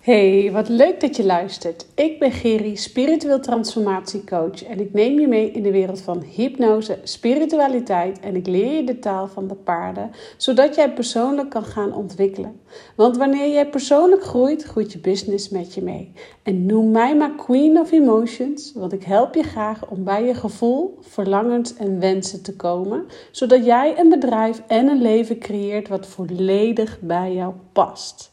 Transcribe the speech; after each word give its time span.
Hey, 0.00 0.52
wat 0.52 0.68
leuk 0.68 1.00
dat 1.00 1.16
je 1.16 1.24
luistert. 1.24 1.86
Ik 1.94 2.18
ben 2.18 2.32
Geri, 2.32 2.76
spiritueel 2.76 3.40
transformatiecoach 3.40 4.64
en 4.64 4.80
ik 4.80 4.92
neem 4.92 5.20
je 5.20 5.28
mee 5.28 5.50
in 5.50 5.62
de 5.62 5.70
wereld 5.70 6.00
van 6.00 6.22
hypnose, 6.22 6.98
spiritualiteit 7.02 8.20
en 8.20 8.36
ik 8.36 8.46
leer 8.46 8.72
je 8.72 8.84
de 8.84 8.98
taal 8.98 9.28
van 9.28 9.48
de 9.48 9.54
paarden, 9.54 10.10
zodat 10.36 10.74
jij 10.74 10.92
persoonlijk 10.92 11.50
kan 11.50 11.64
gaan 11.64 11.94
ontwikkelen. 11.94 12.60
Want 12.96 13.16
wanneer 13.16 13.52
jij 13.52 13.68
persoonlijk 13.68 14.24
groeit, 14.24 14.62
groeit 14.62 14.92
je 14.92 14.98
business 14.98 15.48
met 15.48 15.74
je 15.74 15.82
mee. 15.82 16.12
En 16.42 16.66
noem 16.66 16.90
mij 16.90 17.16
maar 17.16 17.34
Queen 17.34 17.78
of 17.78 17.92
Emotions, 17.92 18.72
want 18.74 18.92
ik 18.92 19.02
help 19.02 19.34
je 19.34 19.42
graag 19.42 19.90
om 19.90 20.04
bij 20.04 20.24
je 20.24 20.34
gevoel, 20.34 20.98
verlangens 21.00 21.76
en 21.76 22.00
wensen 22.00 22.42
te 22.42 22.56
komen, 22.56 23.04
zodat 23.30 23.64
jij 23.64 23.98
een 23.98 24.08
bedrijf 24.08 24.62
en 24.66 24.88
een 24.88 25.02
leven 25.02 25.38
creëert 25.38 25.88
wat 25.88 26.06
volledig 26.06 26.98
bij 27.00 27.34
jou 27.34 27.54
past. 27.72 28.32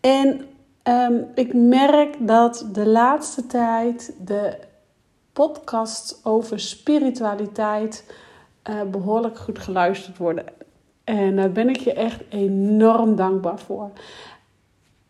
En 0.00 0.46
Ehm, 0.86 1.22
ik 1.34 1.54
merk 1.54 2.16
dat 2.18 2.68
de 2.72 2.86
laatste 2.86 3.46
tijd 3.46 4.14
de 4.26 4.58
podcasts 5.32 6.24
over 6.24 6.60
spiritualiteit 6.60 8.14
uh, 8.70 8.82
behoorlijk 8.82 9.38
goed 9.38 9.58
geluisterd 9.58 10.16
worden. 10.16 10.44
En 11.04 11.36
daar 11.36 11.52
ben 11.52 11.68
ik 11.68 11.76
je 11.76 11.92
echt 11.92 12.22
enorm 12.28 13.16
dankbaar 13.16 13.58
voor. 13.58 13.90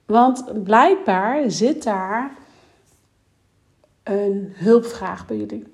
Want 0.07 0.63
blijkbaar 0.65 1.51
zit 1.51 1.83
daar 1.83 2.37
een 4.03 4.53
hulpvraag 4.55 5.27
bij 5.27 5.37
jullie. 5.37 5.67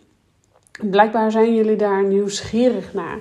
Blijkbaar 0.91 1.31
zijn 1.31 1.55
jullie 1.55 1.77
daar 1.77 2.05
nieuwsgierig 2.05 2.95
naar. 2.95 3.19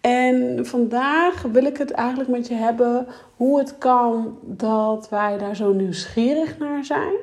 En 0.00 0.66
vandaag 0.66 1.42
wil 1.42 1.64
ik 1.64 1.76
het 1.76 1.90
eigenlijk 1.90 2.30
met 2.30 2.48
je 2.48 2.54
hebben 2.54 3.06
hoe 3.36 3.58
het 3.58 3.78
kan 3.78 4.38
dat 4.42 5.08
wij 5.08 5.38
daar 5.38 5.56
zo 5.56 5.72
nieuwsgierig 5.72 6.58
naar 6.58 6.84
zijn. 6.84 7.14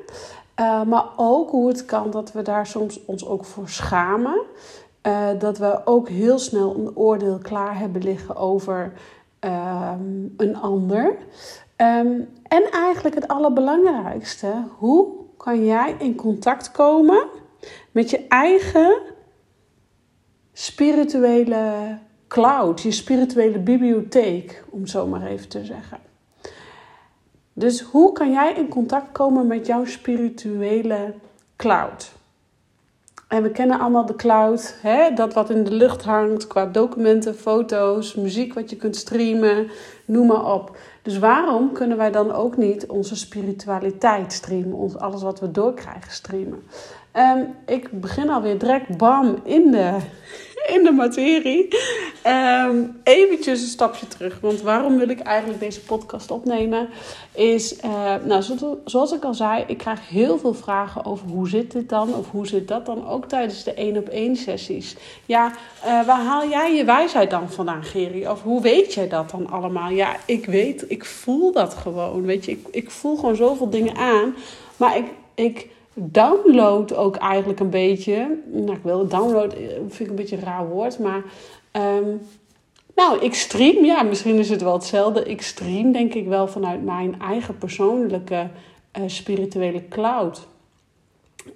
Uh, 0.60 0.82
maar 0.82 1.04
ook 1.16 1.50
hoe 1.50 1.68
het 1.68 1.84
kan 1.84 2.10
dat 2.10 2.32
we 2.32 2.42
daar 2.42 2.66
soms 2.66 3.04
ons 3.04 3.26
ook 3.26 3.44
voor 3.44 3.68
schamen. 3.68 4.40
Uh, 5.06 5.28
dat 5.38 5.58
we 5.58 5.80
ook 5.84 6.08
heel 6.08 6.38
snel 6.38 6.76
een 6.76 6.96
oordeel 6.96 7.38
klaar 7.38 7.78
hebben 7.78 8.02
liggen 8.02 8.36
over 8.36 8.92
uh, 9.44 9.92
een 10.36 10.56
ander. 10.56 11.16
Um, 11.76 12.28
en 12.42 12.70
eigenlijk 12.70 13.14
het 13.14 13.28
allerbelangrijkste, 13.28 14.52
hoe 14.78 15.08
kan 15.36 15.64
jij 15.64 15.94
in 15.98 16.14
contact 16.14 16.70
komen 16.70 17.26
met 17.90 18.10
je 18.10 18.26
eigen 18.28 18.98
spirituele 20.52 21.98
cloud, 22.28 22.82
je 22.82 22.90
spirituele 22.90 23.58
bibliotheek, 23.58 24.64
om 24.70 24.86
zo 24.86 25.06
maar 25.06 25.26
even 25.26 25.48
te 25.48 25.64
zeggen. 25.64 25.98
Dus 27.52 27.80
hoe 27.80 28.12
kan 28.12 28.30
jij 28.30 28.54
in 28.54 28.68
contact 28.68 29.12
komen 29.12 29.46
met 29.46 29.66
jouw 29.66 29.84
spirituele 29.84 31.14
cloud? 31.56 32.14
En 33.28 33.42
we 33.42 33.50
kennen 33.50 33.78
allemaal 33.80 34.06
de 34.06 34.16
cloud, 34.16 34.76
hè? 34.82 35.14
dat 35.14 35.34
wat 35.34 35.50
in 35.50 35.64
de 35.64 35.70
lucht 35.70 36.04
hangt 36.04 36.46
qua 36.46 36.66
documenten, 36.66 37.34
foto's, 37.34 38.14
muziek 38.14 38.54
wat 38.54 38.70
je 38.70 38.76
kunt 38.76 38.96
streamen, 38.96 39.70
noem 40.04 40.26
maar 40.26 40.52
op. 40.52 40.76
Dus 41.02 41.18
waarom 41.18 41.72
kunnen 41.72 41.96
wij 41.96 42.10
dan 42.10 42.32
ook 42.32 42.56
niet 42.56 42.86
onze 42.86 43.16
spiritualiteit 43.16 44.32
streamen, 44.32 44.72
ons, 44.72 44.96
alles 44.96 45.22
wat 45.22 45.40
we 45.40 45.50
doorkrijgen 45.50 46.12
streamen? 46.12 46.62
Um, 47.16 47.54
ik 47.66 48.00
begin 48.00 48.30
alweer 48.30 48.58
direct 48.58 48.96
bam 48.96 49.38
in 49.42 49.70
de, 49.70 49.96
in 50.66 50.82
de 50.84 50.90
materie. 50.90 51.68
Um, 52.26 53.00
eventjes 53.02 53.60
een 53.60 53.68
stapje 53.68 54.08
terug. 54.08 54.40
Want 54.40 54.60
waarom 54.60 54.98
wil 54.98 55.08
ik 55.08 55.20
eigenlijk 55.20 55.60
deze 55.60 55.80
podcast 55.80 56.30
opnemen? 56.30 56.88
Is, 57.34 57.76
uh, 57.84 58.14
nou, 58.24 58.42
zoals 58.84 59.12
ik 59.12 59.24
al 59.24 59.34
zei, 59.34 59.64
ik 59.66 59.78
krijg 59.78 60.08
heel 60.08 60.38
veel 60.38 60.54
vragen 60.54 61.04
over 61.04 61.28
hoe 61.28 61.48
zit 61.48 61.72
dit 61.72 61.88
dan? 61.88 62.14
Of 62.14 62.30
hoe 62.30 62.46
zit 62.46 62.68
dat 62.68 62.86
dan? 62.86 63.08
Ook 63.08 63.28
tijdens 63.28 63.64
de 63.64 63.74
één 63.74 63.96
op 63.96 64.08
één 64.08 64.36
sessies. 64.36 64.96
Ja, 65.26 65.52
uh, 65.84 66.06
waar 66.06 66.24
haal 66.24 66.48
jij 66.48 66.74
je 66.74 66.84
wijsheid 66.84 67.30
dan 67.30 67.50
vandaan, 67.50 67.84
Geri? 67.84 68.28
Of 68.28 68.42
hoe 68.42 68.62
weet 68.62 68.94
jij 68.94 69.08
dat 69.08 69.30
dan 69.30 69.50
allemaal? 69.50 69.90
Ja, 69.90 70.16
ik 70.24 70.46
weet, 70.46 70.84
ik 70.88 71.04
voel 71.04 71.52
dat 71.52 71.74
gewoon. 71.74 72.22
Weet 72.22 72.44
je, 72.44 72.50
ik, 72.50 72.66
ik 72.70 72.90
voel 72.90 73.16
gewoon 73.16 73.36
zoveel 73.36 73.70
dingen 73.70 73.96
aan. 73.96 74.34
Maar 74.76 74.96
ik... 74.96 75.06
ik 75.34 75.74
download 75.98 76.94
ook 76.94 77.16
eigenlijk 77.16 77.60
een 77.60 77.70
beetje. 77.70 78.38
Nou, 78.52 78.72
ik 78.72 78.82
wil 78.82 79.08
download 79.08 79.52
eh, 79.52 79.58
vind 79.68 80.00
ik 80.00 80.08
een 80.08 80.14
beetje 80.14 80.36
een 80.36 80.42
raar 80.42 80.68
woord, 80.68 80.98
maar. 80.98 81.22
Um, 81.72 82.20
nou, 82.94 83.18
ik 83.18 83.34
stream, 83.34 83.84
ja, 83.84 84.02
misschien 84.02 84.38
is 84.38 84.50
het 84.50 84.62
wel 84.62 84.72
hetzelfde. 84.72 85.24
Ik 85.24 85.42
stream 85.42 85.92
denk 85.92 86.14
ik 86.14 86.26
wel 86.26 86.48
vanuit 86.48 86.84
mijn 86.84 87.20
eigen 87.20 87.58
persoonlijke 87.58 88.48
uh, 88.98 89.02
spirituele 89.06 89.88
cloud. 89.88 90.46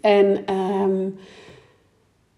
En 0.01 0.55
um, 0.55 1.19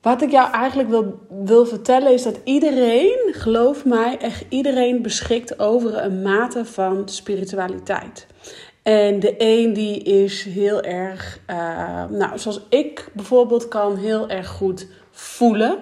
wat 0.02 0.22
ik 0.22 0.30
jou 0.30 0.52
eigenlijk 0.52 0.88
wil, 0.88 1.18
wil 1.44 1.66
vertellen 1.66 2.12
is 2.12 2.22
dat 2.22 2.40
iedereen, 2.44 3.18
geloof 3.32 3.84
mij, 3.84 4.18
echt 4.18 4.44
iedereen 4.48 5.02
beschikt 5.02 5.58
over 5.58 6.04
een 6.04 6.22
mate 6.22 6.64
van 6.64 7.08
spiritualiteit. 7.08 8.26
En 8.82 9.20
de 9.20 9.34
een 9.38 9.72
die 9.72 10.02
is 10.02 10.44
heel 10.44 10.82
erg, 10.82 11.40
uh, 11.50 11.56
nou 12.10 12.38
zoals 12.38 12.60
ik 12.68 13.10
bijvoorbeeld 13.12 13.68
kan 13.68 13.96
heel 13.96 14.28
erg 14.28 14.48
goed 14.48 14.86
voelen. 15.10 15.78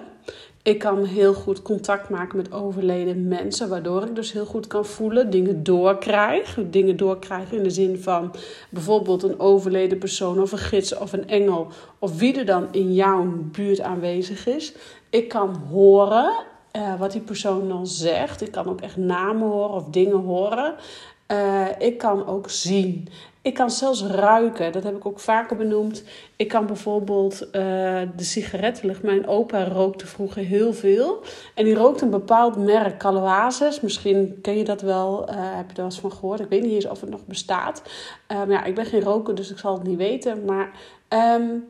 Ik 0.63 0.79
kan 0.79 1.03
heel 1.03 1.33
goed 1.33 1.61
contact 1.61 2.09
maken 2.09 2.37
met 2.37 2.51
overleden 2.51 3.27
mensen, 3.27 3.69
waardoor 3.69 4.03
ik 4.03 4.15
dus 4.15 4.31
heel 4.31 4.45
goed 4.45 4.67
kan 4.67 4.85
voelen, 4.85 5.29
dingen 5.29 5.63
doorkrijg. 5.63 6.57
Dingen 6.69 6.97
doorkrijgen 6.97 7.57
in 7.57 7.63
de 7.63 7.69
zin 7.69 7.97
van 7.97 8.31
bijvoorbeeld 8.69 9.23
een 9.23 9.39
overleden 9.39 9.97
persoon 9.97 10.41
of 10.41 10.51
een 10.51 10.57
gids 10.57 10.97
of 10.97 11.13
een 11.13 11.27
engel 11.27 11.67
of 11.99 12.17
wie 12.17 12.37
er 12.37 12.45
dan 12.45 12.67
in 12.71 12.93
jouw 12.93 13.27
buurt 13.51 13.81
aanwezig 13.81 14.47
is. 14.47 14.73
Ik 15.09 15.27
kan 15.27 15.55
horen 15.69 16.31
uh, 16.75 16.99
wat 16.99 17.11
die 17.11 17.21
persoon 17.21 17.67
dan 17.67 17.87
zegt. 17.87 18.41
Ik 18.41 18.51
kan 18.51 18.67
ook 18.67 18.81
echt 18.81 18.97
namen 18.97 19.47
horen 19.47 19.75
of 19.75 19.85
dingen 19.85 20.19
horen. 20.19 20.75
Uh, 21.31 21.67
ik 21.77 21.97
kan 21.97 22.27
ook 22.27 22.49
zien. 22.49 23.07
Ik 23.41 23.53
kan 23.53 23.71
zelfs 23.71 24.03
ruiken. 24.03 24.71
Dat 24.71 24.83
heb 24.83 24.95
ik 24.95 25.05
ook 25.05 25.19
vaker 25.19 25.57
benoemd. 25.57 26.03
Ik 26.35 26.47
kan 26.47 26.65
bijvoorbeeld 26.65 27.43
uh, 27.45 27.51
de 28.15 28.23
sigarettenlucht. 28.23 29.03
Mijn 29.03 29.27
opa 29.27 29.63
rookte 29.63 30.07
vroeger 30.07 30.43
heel 30.43 30.73
veel. 30.73 31.21
En 31.55 31.65
die 31.65 31.75
rookte 31.75 32.03
een 32.03 32.09
bepaald 32.09 32.57
merk 32.57 32.97
Caloases. 32.97 33.81
Misschien 33.81 34.39
ken 34.41 34.57
je 34.57 34.63
dat 34.63 34.81
wel. 34.81 35.29
Uh, 35.29 35.35
heb 35.35 35.65
je 35.65 35.71
er 35.71 35.75
wel 35.75 35.85
eens 35.85 35.99
van 35.99 36.11
gehoord? 36.11 36.39
Ik 36.39 36.49
weet 36.49 36.61
niet 36.61 36.73
eens 36.73 36.87
of 36.87 37.01
het 37.01 37.09
nog 37.09 37.25
bestaat. 37.25 37.81
maar 38.27 38.49
ja, 38.49 38.63
ik 38.63 38.75
ben 38.75 38.85
geen 38.85 39.01
roker, 39.01 39.35
dus 39.35 39.51
ik 39.51 39.57
zal 39.57 39.73
het 39.73 39.87
niet 39.87 39.97
weten. 39.97 40.45
Maar 40.45 40.71
um, 41.09 41.69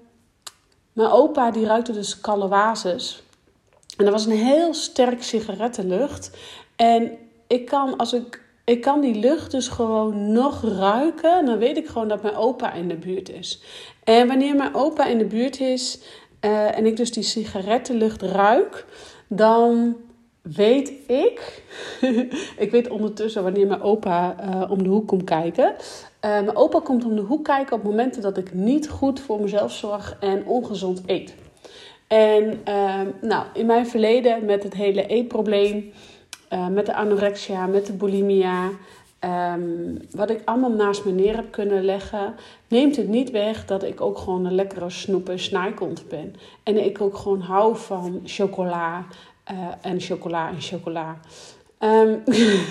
mijn 0.93 1.09
opa 1.09 1.51
die 1.51 1.65
ruikte 1.65 1.91
dus 1.91 2.21
Caloases. 2.21 3.23
En 3.97 4.05
dat 4.05 4.13
was 4.13 4.25
een 4.25 4.31
heel 4.31 4.73
sterk 4.73 5.23
sigarettenlucht. 5.23 6.37
En 6.75 7.17
ik 7.47 7.65
kan, 7.65 7.97
als 7.97 8.13
ik 8.13 8.41
ik 8.63 8.81
kan 8.81 9.01
die 9.01 9.15
lucht 9.15 9.51
dus 9.51 9.67
gewoon 9.67 10.31
nog 10.31 10.63
ruiken. 10.63 11.45
Dan 11.45 11.57
weet 11.57 11.77
ik 11.77 11.87
gewoon 11.87 12.07
dat 12.07 12.21
mijn 12.21 12.35
opa 12.35 12.73
in 12.73 12.87
de 12.87 12.95
buurt 12.95 13.29
is. 13.29 13.61
En 14.03 14.27
wanneer 14.27 14.55
mijn 14.55 14.75
opa 14.75 15.05
in 15.05 15.17
de 15.17 15.25
buurt 15.25 15.59
is 15.59 15.99
uh, 16.41 16.77
en 16.77 16.85
ik 16.85 16.97
dus 16.97 17.11
die 17.11 17.23
sigarettenlucht 17.23 18.21
ruik, 18.21 18.85
dan 19.27 19.95
weet 20.41 20.91
ik. 21.07 21.63
ik 22.57 22.71
weet 22.71 22.89
ondertussen 22.89 23.43
wanneer 23.43 23.67
mijn 23.67 23.81
opa 23.81 24.35
uh, 24.39 24.71
om 24.71 24.83
de 24.83 24.89
hoek 24.89 25.07
komt 25.07 25.23
kijken. 25.23 25.65
Uh, 25.65 25.75
mijn 26.21 26.55
opa 26.55 26.79
komt 26.79 27.05
om 27.05 27.15
de 27.15 27.21
hoek 27.21 27.43
kijken 27.43 27.75
op 27.75 27.83
momenten 27.83 28.21
dat 28.21 28.37
ik 28.37 28.53
niet 28.53 28.89
goed 28.89 29.19
voor 29.19 29.41
mezelf 29.41 29.71
zorg 29.71 30.17
en 30.19 30.45
ongezond 30.45 31.01
eet. 31.05 31.35
En 32.07 32.59
nou, 33.21 33.45
in 33.53 33.65
mijn 33.65 33.87
verleden 33.87 34.45
met 34.45 34.63
het 34.63 34.73
hele 34.73 35.05
eetprobleem 35.05 35.91
uh, 36.53 36.67
met 36.67 36.85
de 36.85 36.95
anorexia, 36.95 37.65
met 37.65 37.85
de 37.85 37.93
bulimia. 37.93 38.69
Um, 39.53 39.97
wat 40.11 40.29
ik 40.29 40.41
allemaal 40.45 40.71
naast 40.71 41.05
me 41.05 41.11
neer 41.11 41.35
heb 41.35 41.51
kunnen 41.51 41.83
leggen, 41.83 42.35
neemt 42.67 42.95
het 42.95 43.07
niet 43.07 43.31
weg 43.31 43.65
dat 43.65 43.83
ik 43.83 44.01
ook 44.01 44.17
gewoon 44.17 44.45
een 44.45 44.55
lekkere 44.55 44.89
snoepen 44.89 45.39
snijkont 45.39 46.07
ben. 46.09 46.35
En 46.63 46.85
ik 46.85 47.01
ook 47.01 47.17
gewoon 47.17 47.41
hou 47.41 47.77
van 47.77 48.21
chocola 48.25 49.05
uh, 49.51 49.57
en 49.81 49.99
chocola 49.99 50.49
en 50.49 50.61
chocola. 50.61 51.19
Um, 51.79 52.23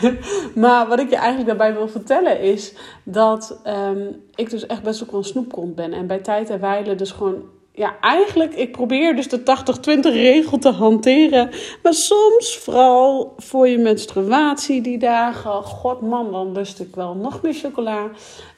maar 0.63 0.89
wat 0.89 1.01
ik 1.01 1.11
je 1.11 1.17
eigenlijk 1.17 1.47
daarbij 1.47 1.75
wil 1.75 1.89
vertellen 1.89 2.41
is 2.41 2.75
dat 3.03 3.61
um, 3.67 4.23
ik 4.35 4.51
dus 4.51 4.67
echt 4.67 4.83
best 4.83 5.03
ook 5.03 5.11
wel 5.11 5.21
een 5.21 5.27
snoepkont 5.27 5.75
ben. 5.75 5.93
En 5.93 6.07
bij 6.07 6.19
tijd 6.19 6.51
en 6.51 6.61
wijle 6.61 6.95
dus 6.95 7.11
gewoon 7.11 7.43
ja, 7.73 7.97
eigenlijk, 8.01 8.55
ik 8.55 8.73
probeer 8.73 9.17
dus 9.17 9.29
de 9.29 9.41
80-20 9.41 10.01
regel 10.01 10.59
te 10.59 10.71
hanteren. 10.71 11.51
Maar 11.83 11.95
soms, 11.95 12.59
vooral 12.59 13.35
voor 13.37 13.69
je 13.69 13.79
menstruatie 13.79 14.81
die 14.81 14.99
dagen, 14.99 15.51
god 15.51 16.01
man, 16.01 16.33
dan 16.33 16.53
lust 16.53 16.81
ik 16.81 16.95
wel 16.95 17.15
nog 17.15 17.43
meer 17.43 17.55
chocola. 17.55 18.11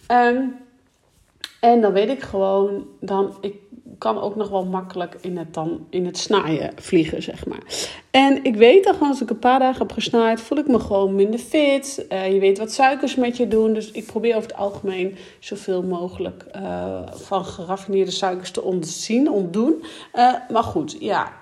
Um, 0.09 0.57
en 1.61 1.81
dan 1.81 1.93
weet 1.93 2.09
ik 2.09 2.23
gewoon, 2.23 2.87
dan, 3.01 3.35
ik 3.41 3.55
kan 4.03 4.21
ook 4.21 4.37
nog 4.37 4.49
wel 4.49 4.65
makkelijk 4.65 5.17
in 5.21 5.37
het, 5.37 5.55
dan, 5.55 5.87
in 5.91 6.07
het 6.07 6.19
snaaien 6.19 6.73
vliegen, 6.77 7.23
zeg 7.23 7.47
maar. 7.47 7.63
En 8.11 8.45
ik 8.45 8.57
weet 8.57 8.85
dat 8.85 8.97
als 9.01 9.23
ik 9.23 9.31
een 9.31 9.39
paar 9.39 9.59
dagen 9.59 9.79
heb 9.79 9.93
gesnaaid, 9.93 10.41
voel 10.41 10.59
ik 10.59 10.69
me 10.69 10.79
gewoon 10.79 11.15
minder 11.15 11.41
fit. 11.41 12.07
Uh, 12.09 12.33
je 12.33 12.39
weet 12.39 12.59
wat 12.59 12.73
suikers 12.73 13.15
met 13.15 13.37
je 13.37 13.49
doen. 13.49 13.73
Dus 13.73 13.91
ik 13.91 14.07
probeer 14.07 14.37
over 14.37 14.49
het 14.49 14.59
algemeen 14.59 15.17
zoveel 15.39 15.83
mogelijk 15.83 16.45
uh, 16.57 17.01
van 17.13 17.45
geraffineerde 17.45 18.11
suikers 18.11 18.51
te 18.51 18.63
ontzien, 18.63 19.31
ontdoen. 19.31 19.85
Uh, 20.15 20.35
maar 20.51 20.63
goed, 20.63 20.97
ja, 20.99 21.33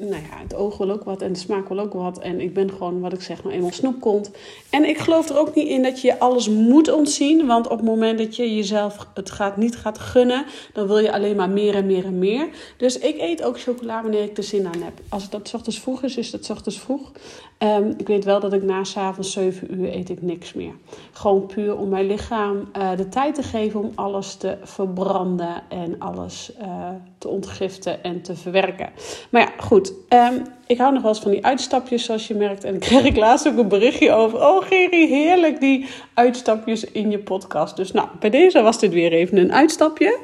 nou 0.00 0.22
ja, 0.22 0.38
het 0.42 0.54
oog 0.54 0.76
wil 0.76 0.90
ook 0.90 1.04
wat 1.04 1.22
en 1.22 1.32
de 1.32 1.38
smaak 1.38 1.68
wil 1.68 1.78
ook 1.78 1.92
wat. 1.92 2.18
En 2.18 2.40
ik 2.40 2.54
ben 2.54 2.70
gewoon, 2.70 3.00
wat 3.00 3.12
ik 3.12 3.20
zeg, 3.20 3.42
nou 3.42 3.54
eenmaal 3.54 3.72
snoepkont. 3.72 4.30
En 4.70 4.88
ik 4.88 4.98
geloof 4.98 5.28
er 5.28 5.38
ook 5.38 5.54
niet 5.54 5.68
in 5.68 5.82
dat 5.82 6.00
je 6.00 6.18
alles 6.18 6.48
moet 6.48 6.92
ontzien. 6.92 7.46
Want 7.46 7.68
op 7.68 7.76
het 7.76 7.86
moment 7.86 8.18
dat 8.18 8.36
je 8.36 8.54
jezelf 8.54 9.06
het 9.14 9.30
gaat, 9.30 9.56
niet 9.56 9.76
gaat 9.76 9.98
gunnen, 9.98 10.44
dan 10.72 10.86
wil 10.86 10.98
je 10.98 11.12
alleen 11.12 11.36
maar 11.36 11.50
meer 11.50 11.74
en 11.74 11.86
meer 11.86 12.04
en 12.04 12.18
meer. 12.18 12.48
Dus 12.76 12.98
ik 12.98 13.18
eet 13.18 13.42
ook 13.42 13.60
chocola 13.60 14.02
wanneer 14.02 14.22
ik 14.22 14.36
er 14.36 14.42
zin 14.42 14.66
aan 14.66 14.82
heb. 14.82 15.00
Als 15.08 15.22
het 15.22 15.32
dat 15.32 15.54
ochtends 15.54 15.80
vroeg 15.80 16.02
is, 16.02 16.16
is 16.16 16.30
dat 16.30 16.50
ochtends 16.50 16.78
vroeg. 16.78 17.12
Um, 17.58 17.94
ik 17.96 18.06
weet 18.06 18.24
wel 18.24 18.40
dat 18.40 18.52
ik 18.52 18.62
na 18.62 18.84
s'avonds 18.84 19.32
7 19.32 19.74
uur 19.74 19.94
eet 19.94 20.08
ik 20.08 20.22
niks 20.22 20.52
meer. 20.52 20.74
Gewoon 21.12 21.46
puur 21.46 21.76
om 21.76 21.88
mijn 21.88 22.06
lichaam 22.06 22.68
uh, 22.76 22.96
de 22.96 23.08
tijd 23.08 23.34
te 23.34 23.42
geven 23.42 23.80
om 23.80 23.92
alles 23.94 24.34
te 24.34 24.56
verbranden 24.62 25.62
en 25.68 25.98
alles 25.98 26.52
uh, 26.62 26.88
te 27.20 27.28
ontgiften 27.28 28.02
en 28.02 28.22
te 28.22 28.36
verwerken. 28.36 28.88
Maar 29.30 29.42
ja, 29.42 29.52
goed. 29.64 29.92
Um, 30.08 30.42
ik 30.66 30.78
hou 30.78 30.92
nog 30.92 31.02
wel 31.02 31.10
eens 31.10 31.20
van 31.20 31.30
die 31.30 31.44
uitstapjes, 31.44 32.04
zoals 32.04 32.26
je 32.26 32.34
merkt. 32.34 32.64
En 32.64 32.74
ik 32.74 32.80
kreeg 32.80 33.04
ik 33.04 33.16
laatst 33.16 33.48
ook 33.48 33.58
een 33.58 33.68
berichtje 33.68 34.12
over. 34.12 34.38
Oh, 34.38 34.66
Gerry, 34.66 35.06
heerlijk 35.06 35.60
die 35.60 35.86
uitstapjes 36.14 36.84
in 36.84 37.10
je 37.10 37.18
podcast. 37.18 37.76
Dus 37.76 37.92
nou, 37.92 38.08
bij 38.20 38.30
deze 38.30 38.62
was 38.62 38.78
dit 38.78 38.92
weer 38.92 39.12
even 39.12 39.36
een 39.36 39.52
uitstapje. 39.52 40.18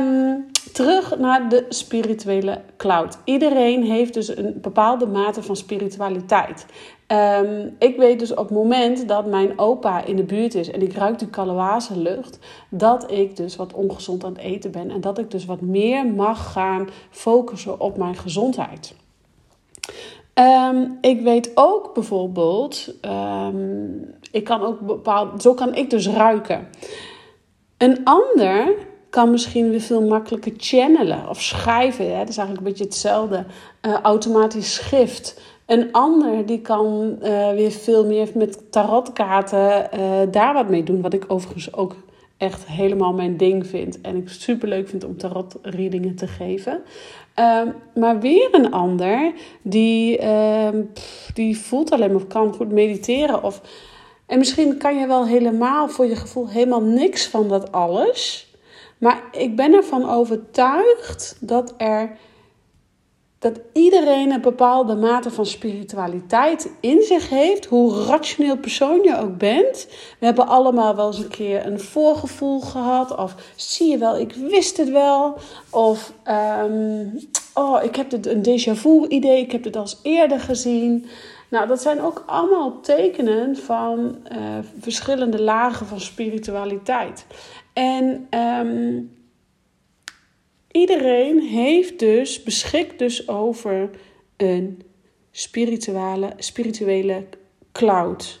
Um, 0.00 0.46
terug 0.72 1.18
naar 1.18 1.48
de 1.48 1.66
spirituele 1.68 2.60
cloud. 2.76 3.18
Iedereen 3.24 3.82
heeft 3.82 4.14
dus 4.14 4.36
een 4.36 4.58
bepaalde 4.60 5.06
mate 5.06 5.42
van 5.42 5.56
spiritualiteit. 5.56 6.66
Um, 7.08 7.76
ik 7.78 7.96
weet 7.96 8.18
dus 8.18 8.30
op 8.30 8.48
het 8.48 8.50
moment 8.50 9.08
dat 9.08 9.26
mijn 9.26 9.58
opa 9.58 10.04
in 10.04 10.16
de 10.16 10.22
buurt 10.22 10.54
is 10.54 10.70
en 10.70 10.82
ik 10.82 10.92
ruik 10.92 11.18
de 11.18 11.26
lucht, 11.94 12.38
dat 12.68 13.10
ik 13.10 13.36
dus 13.36 13.56
wat 13.56 13.72
ongezond 13.72 14.24
aan 14.24 14.32
het 14.32 14.40
eten 14.40 14.70
ben 14.70 14.90
en 14.90 15.00
dat 15.00 15.18
ik 15.18 15.30
dus 15.30 15.44
wat 15.44 15.60
meer 15.60 16.06
mag 16.06 16.52
gaan 16.52 16.88
focussen 17.10 17.80
op 17.80 17.96
mijn 17.96 18.16
gezondheid. 18.16 18.94
Um, 20.34 20.98
ik 21.00 21.20
weet 21.20 21.50
ook 21.54 21.94
bijvoorbeeld, 21.94 22.94
um, 23.02 24.14
ik 24.30 24.44
kan 24.44 24.62
ook 24.62 24.80
bepaald, 24.80 25.42
zo 25.42 25.54
kan 25.54 25.74
ik 25.74 25.90
dus 25.90 26.08
ruiken. 26.08 26.68
Een 27.78 28.04
ander 28.04 28.74
kan 29.10 29.30
misschien 29.30 29.70
weer 29.70 29.80
veel 29.80 30.02
makkelijker 30.02 30.52
channelen 30.56 31.28
of 31.28 31.42
schrijven. 31.42 32.12
Hè? 32.12 32.18
Dat 32.18 32.28
is 32.28 32.36
eigenlijk 32.36 32.66
een 32.66 32.72
beetje 32.72 32.84
hetzelfde. 32.84 33.44
Uh, 33.82 34.00
automatisch 34.00 34.74
schrift. 34.74 35.40
Een 35.66 35.92
ander 35.92 36.46
die 36.46 36.60
kan 36.60 37.18
uh, 37.22 37.50
weer 37.52 37.70
veel 37.70 38.06
meer 38.06 38.28
met 38.34 38.72
tarotkaarten 38.72 39.88
uh, 39.94 40.00
daar 40.30 40.54
wat 40.54 40.68
mee 40.68 40.82
doen. 40.82 41.00
Wat 41.00 41.14
ik 41.14 41.24
overigens 41.28 41.74
ook 41.74 41.94
echt 42.36 42.66
helemaal 42.66 43.12
mijn 43.12 43.36
ding 43.36 43.66
vind. 43.66 44.00
En 44.00 44.16
ik 44.16 44.28
super 44.28 44.68
leuk 44.68 44.88
vind 44.88 45.04
om 45.04 45.16
tarotreadingen 45.16 46.14
te 46.14 46.26
geven. 46.26 46.82
Um, 47.62 47.74
maar 47.94 48.20
weer 48.20 48.48
een 48.52 48.72
ander 48.72 49.32
die, 49.62 50.18
pff, 50.92 51.30
die 51.34 51.58
voelt 51.58 51.90
alleen 51.90 52.12
maar 52.12 52.24
kan 52.24 52.54
goed 52.54 52.72
mediteren. 52.72 53.42
Of, 53.42 53.60
en 54.26 54.38
misschien 54.38 54.78
kan 54.78 54.98
je 54.98 55.06
wel 55.06 55.26
helemaal 55.26 55.88
voor 55.88 56.06
je 56.06 56.16
gevoel 56.16 56.48
helemaal 56.48 56.82
niks 56.82 57.26
van 57.26 57.48
dat 57.48 57.72
alles. 57.72 58.48
Maar 58.98 59.22
ik 59.32 59.56
ben 59.56 59.72
ervan 59.72 60.10
overtuigd 60.10 61.36
dat 61.40 61.74
er 61.76 62.16
dat 63.44 63.60
iedereen 63.72 64.30
een 64.30 64.40
bepaalde 64.40 64.94
mate 64.94 65.30
van 65.30 65.46
spiritualiteit 65.46 66.70
in 66.80 67.02
zich 67.02 67.28
heeft, 67.28 67.64
hoe 67.64 68.04
rationeel 68.04 68.56
persoon 68.56 69.02
je 69.02 69.18
ook 69.18 69.38
bent. 69.38 69.86
We 70.18 70.26
hebben 70.26 70.46
allemaal 70.46 70.96
wel 70.96 71.06
eens 71.06 71.18
een 71.18 71.28
keer 71.28 71.66
een 71.66 71.80
voorgevoel 71.80 72.60
gehad, 72.60 73.16
of 73.16 73.34
zie 73.56 73.90
je 73.90 73.98
wel, 73.98 74.18
ik 74.18 74.34
wist 74.34 74.76
het 74.76 74.90
wel, 74.90 75.36
of 75.70 76.12
um, 76.62 77.18
oh, 77.54 77.82
ik 77.82 77.96
heb 77.96 78.10
het, 78.10 78.26
een 78.26 78.42
déjà 78.42 78.72
vu 78.72 79.06
idee, 79.08 79.40
ik 79.40 79.52
heb 79.52 79.64
het 79.64 79.76
als 79.76 79.98
eerder 80.02 80.40
gezien. 80.40 81.06
Nou, 81.48 81.66
dat 81.66 81.82
zijn 81.82 82.02
ook 82.02 82.22
allemaal 82.26 82.80
tekenen 82.80 83.56
van 83.56 84.16
uh, 84.32 84.38
verschillende 84.78 85.42
lagen 85.42 85.86
van 85.86 86.00
spiritualiteit. 86.00 87.26
En 87.72 88.28
um, 88.30 89.13
iedereen 90.76 91.40
heeft 91.40 91.98
dus, 91.98 92.42
beschikt 92.42 92.98
dus 92.98 93.28
over 93.28 93.90
een 94.36 94.82
spirituele, 95.30 96.32
spirituele 96.36 97.24
cloud. 97.72 98.40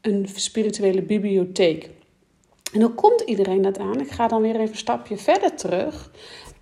Een 0.00 0.28
spirituele 0.34 1.02
bibliotheek. 1.02 1.90
En 2.72 2.80
hoe 2.80 2.94
komt 2.94 3.20
iedereen 3.20 3.62
dat 3.62 3.78
aan? 3.78 4.00
Ik 4.00 4.10
ga 4.10 4.28
dan 4.28 4.42
weer 4.42 4.54
even 4.54 4.68
een 4.68 4.76
stapje 4.76 5.16
verder 5.16 5.54
terug. 5.54 6.10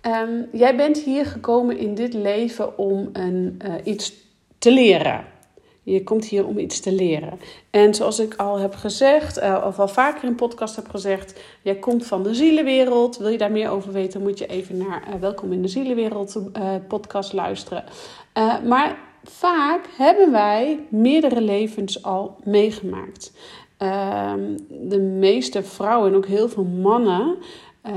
Um, 0.01 0.47
jij 0.51 0.75
bent 0.75 0.97
hier 0.97 1.25
gekomen 1.25 1.77
in 1.77 1.95
dit 1.95 2.13
leven 2.13 2.77
om 2.77 3.09
een, 3.13 3.59
uh, 3.65 3.73
iets 3.83 4.13
te 4.57 4.71
leren. 4.71 5.25
Je 5.85 6.03
komt 6.03 6.25
hier 6.25 6.45
om 6.45 6.57
iets 6.57 6.79
te 6.79 6.91
leren. 6.91 7.39
En 7.69 7.93
zoals 7.93 8.19
ik 8.19 8.35
al 8.35 8.59
heb 8.59 8.75
gezegd, 8.75 9.37
uh, 9.37 9.63
of 9.67 9.79
al 9.79 9.87
vaker 9.87 10.23
in 10.23 10.35
podcast 10.35 10.75
heb 10.75 10.89
gezegd, 10.89 11.39
jij 11.61 11.75
komt 11.75 12.05
van 12.05 12.23
de 12.23 12.35
zielenwereld. 12.35 13.17
Wil 13.17 13.29
je 13.29 13.37
daar 13.37 13.51
meer 13.51 13.69
over 13.69 13.91
weten, 13.91 14.21
moet 14.21 14.37
je 14.39 14.45
even 14.45 14.77
naar 14.77 15.03
uh, 15.07 15.15
Welkom 15.19 15.51
in 15.51 15.61
de 15.61 15.67
Zielenwereld 15.67 16.35
uh, 16.35 16.75
podcast 16.87 17.33
luisteren. 17.33 17.83
maar 18.67 18.97
vaak 19.23 19.85
hebben 19.97 20.31
wij 20.31 20.79
meerdere 20.89 21.41
levens 21.41 22.03
al 22.03 22.35
meegemaakt. 22.43 23.31
Ehm, 23.77 24.57
de 24.69 24.99
meeste 24.99 25.63
vrouwen 25.63 26.09
en 26.09 26.17
ook 26.17 26.25
heel 26.25 26.49
veel 26.49 26.63
mannen 26.63 27.37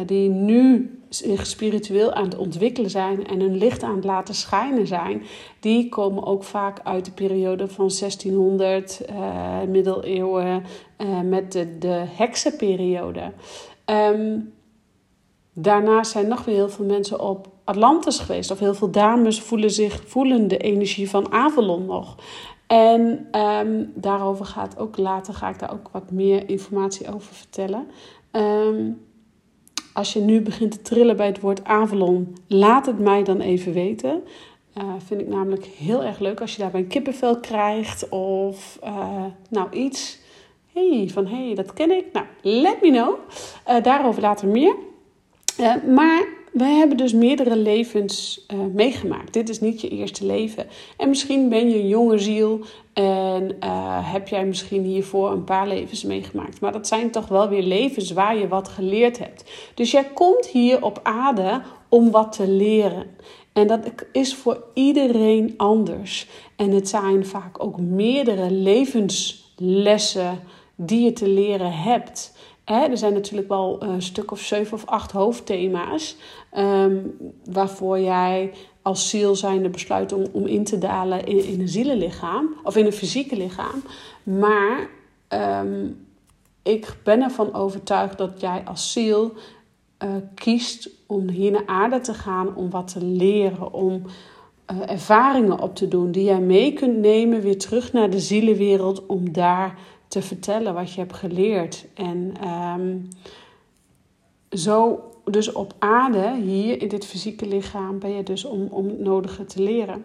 die 0.07 0.29
nu 0.29 0.93
zich 1.09 1.47
spiritueel 1.47 2.13
aan 2.13 2.25
het 2.25 2.37
ontwikkelen 2.37 2.91
zijn 2.91 3.27
en 3.27 3.41
hun 3.41 3.57
licht 3.57 3.83
aan 3.83 3.95
het 3.95 4.05
laten 4.05 4.35
schijnen 4.35 4.87
zijn, 4.87 5.23
die 5.61 5.89
komen 5.89 6.27
ook 6.27 6.45
vaak 6.45 6.81
uit 6.85 7.05
de 7.05 7.11
periode 7.11 7.69
van 7.69 7.91
1600, 7.99 9.01
uh, 9.11 9.63
middeleeuwen, 9.69 10.65
uh, 10.99 11.21
met 11.21 11.53
de, 11.53 11.79
de 11.79 12.05
heksenperiode. 12.07 13.33
Um, 13.87 14.53
daarnaast 15.53 16.11
zijn 16.11 16.29
nog 16.29 16.45
weer 16.45 16.55
heel 16.55 16.69
veel 16.69 16.85
mensen 16.85 17.21
op 17.21 17.49
Atlantis 17.65 18.19
geweest, 18.19 18.51
of 18.51 18.59
heel 18.59 18.75
veel 18.75 18.91
dames 18.91 19.41
voelen, 19.41 19.71
zich, 19.71 20.03
voelen 20.07 20.49
de 20.49 20.59
energie 20.59 21.11
van 21.11 21.33
Avalon 21.33 21.87
nog. 21.87 22.17
En 22.67 23.29
um, 23.41 23.93
daarover 23.95 24.45
gaat 24.45 24.79
ook 24.79 24.97
later, 24.97 25.35
ga 25.35 25.49
ik 25.49 25.59
daar 25.59 25.73
ook 25.73 25.89
wat 25.93 26.11
meer 26.11 26.49
informatie 26.49 27.15
over 27.15 27.35
vertellen. 27.35 27.87
Um, 28.33 29.07
als 29.99 30.13
je 30.13 30.21
nu 30.21 30.41
begint 30.41 30.71
te 30.71 30.83
trillen 30.83 31.17
bij 31.17 31.27
het 31.27 31.41
woord 31.41 31.65
Avalon, 31.65 32.37
laat 32.47 32.87
het 32.87 32.99
mij 32.99 33.23
dan 33.23 33.41
even 33.41 33.73
weten. 33.73 34.23
Uh, 34.79 34.85
vind 35.07 35.21
ik 35.21 35.29
namelijk 35.29 35.65
heel 35.65 36.05
erg 36.05 36.19
leuk 36.19 36.41
als 36.41 36.53
je 36.53 36.59
daarbij 36.59 36.81
een 36.81 36.87
kippenvel 36.87 37.41
krijgt 37.41 38.09
of 38.09 38.79
uh, 38.85 39.25
nou 39.51 39.71
iets. 39.71 40.19
Hey, 40.73 41.09
van 41.13 41.27
hey, 41.27 41.55
dat 41.55 41.73
ken 41.73 41.91
ik. 41.91 42.05
Nou, 42.13 42.27
let 42.43 42.83
me 42.83 42.91
know. 42.91 43.15
Uh, 43.69 43.83
daarover 43.83 44.23
later 44.23 44.49
meer. 44.49 44.75
maar 45.95 46.27
we 46.53 46.65
hebben 46.65 46.97
dus 46.97 47.13
meerdere 47.13 47.57
levens 47.57 48.45
uh, 48.55 48.59
meegemaakt. 48.75 49.33
Dit 49.33 49.49
is 49.49 49.61
niet 49.61 49.81
je 49.81 49.89
eerste 49.89 50.27
leven. 50.27 50.67
En 50.97 51.09
misschien 51.09 51.49
ben 51.49 51.71
je 51.71 51.79
een 51.79 51.89
jonge 51.89 52.19
ziel 52.19 52.61
en 52.93 53.57
uh, 53.65 54.13
heb 54.13 54.29
jij 54.29 54.45
misschien 54.45 54.85
hiervoor 54.85 55.31
een 55.31 55.45
paar 55.45 55.69
levens 55.69 56.05
meegemaakt. 56.05 56.61
Maar 56.61 56.73
dat 56.73 56.87
zijn 56.87 57.11
toch 57.11 57.29
wel 57.29 57.49
weer 57.49 57.63
levens 57.63 58.11
waar 58.11 58.37
je 58.37 58.49
wat 58.49 58.69
geleerd 58.69 59.19
hebt. 59.19 59.45
Dus 59.75 59.91
jij 59.91 60.05
komt 60.05 60.47
hier 60.47 60.83
op 60.85 61.01
aarde 61.03 61.63
om 61.89 62.11
wat 62.11 62.33
te 62.33 62.49
leren. 62.49 63.07
En 63.53 63.67
dat 63.67 63.81
is 64.13 64.35
voor 64.35 64.65
iedereen 64.75 65.55
anders. 65.57 66.27
En 66.57 66.71
het 66.71 66.89
zijn 66.89 67.27
vaak 67.27 67.65
ook 67.65 67.81
meerdere 67.81 68.51
levenslessen 68.51 70.41
die 70.77 71.05
je 71.05 71.13
te 71.13 71.29
leren 71.29 71.73
hebt. 71.73 72.37
Er 72.69 72.99
zijn 72.99 73.13
natuurlijk 73.13 73.49
wel 73.49 73.83
een 73.83 74.03
stuk 74.03 74.31
of 74.31 74.41
zeven 74.41 74.75
of 74.75 74.87
acht 74.87 75.13
hoofdthema's. 75.13 76.17
Um, 76.57 77.17
waarvoor 77.45 78.01
jij 78.01 78.53
als 78.83 79.09
ziel 79.09 79.35
zijnde 79.35 79.69
besluit 79.69 80.13
om, 80.13 80.25
om 80.33 80.47
in 80.47 80.65
te 80.65 80.79
dalen 80.79 81.27
in, 81.27 81.45
in 81.45 81.61
een 81.61 81.69
zielenlichaam 81.69 82.55
of 82.63 82.77
in 82.77 82.87
een 82.87 82.93
fysieke 82.93 83.37
lichaam. 83.37 83.83
Maar 84.23 84.89
um, 85.63 86.07
ik 86.63 86.97
ben 87.05 87.23
ervan 87.23 87.55
overtuigd 87.55 88.19
dat 88.19 88.41
jij 88.41 88.63
als 88.65 88.93
ziel 88.93 89.33
uh, 90.05 90.11
kiest 90.35 90.91
om 91.07 91.29
hier 91.29 91.51
naar 91.51 91.67
aarde 91.67 92.01
te 92.01 92.15
gaan, 92.15 92.57
om 92.57 92.71
wat 92.71 92.93
te 92.93 93.05
leren, 93.05 93.73
om 93.73 94.03
uh, 94.73 94.91
ervaringen 94.91 95.61
op 95.61 95.75
te 95.75 95.89
doen 95.89 96.11
die 96.11 96.25
jij 96.25 96.41
mee 96.41 96.73
kunt 96.73 96.97
nemen 96.97 97.41
weer 97.41 97.59
terug 97.59 97.93
naar 97.93 98.11
de 98.11 98.21
zielenwereld 98.21 99.07
om 99.07 99.33
daar 99.33 99.79
te 100.09 100.23
vertellen 100.23 100.75
wat 100.75 100.93
je 100.93 101.01
hebt 101.01 101.15
geleerd. 101.15 101.87
En 101.95 102.35
um, 102.49 103.09
zo 104.51 105.03
dus 105.25 105.53
op 105.53 105.75
aarde, 105.79 106.35
hier 106.37 106.83
in 106.83 106.89
dit 106.89 107.07
fysieke 107.07 107.47
lichaam, 107.47 107.99
ben 107.99 108.11
je 108.11 108.23
dus 108.23 108.45
om, 108.45 108.67
om 108.71 108.87
het 108.87 109.01
nodige 109.01 109.45
te 109.45 109.63
leren. 109.63 110.05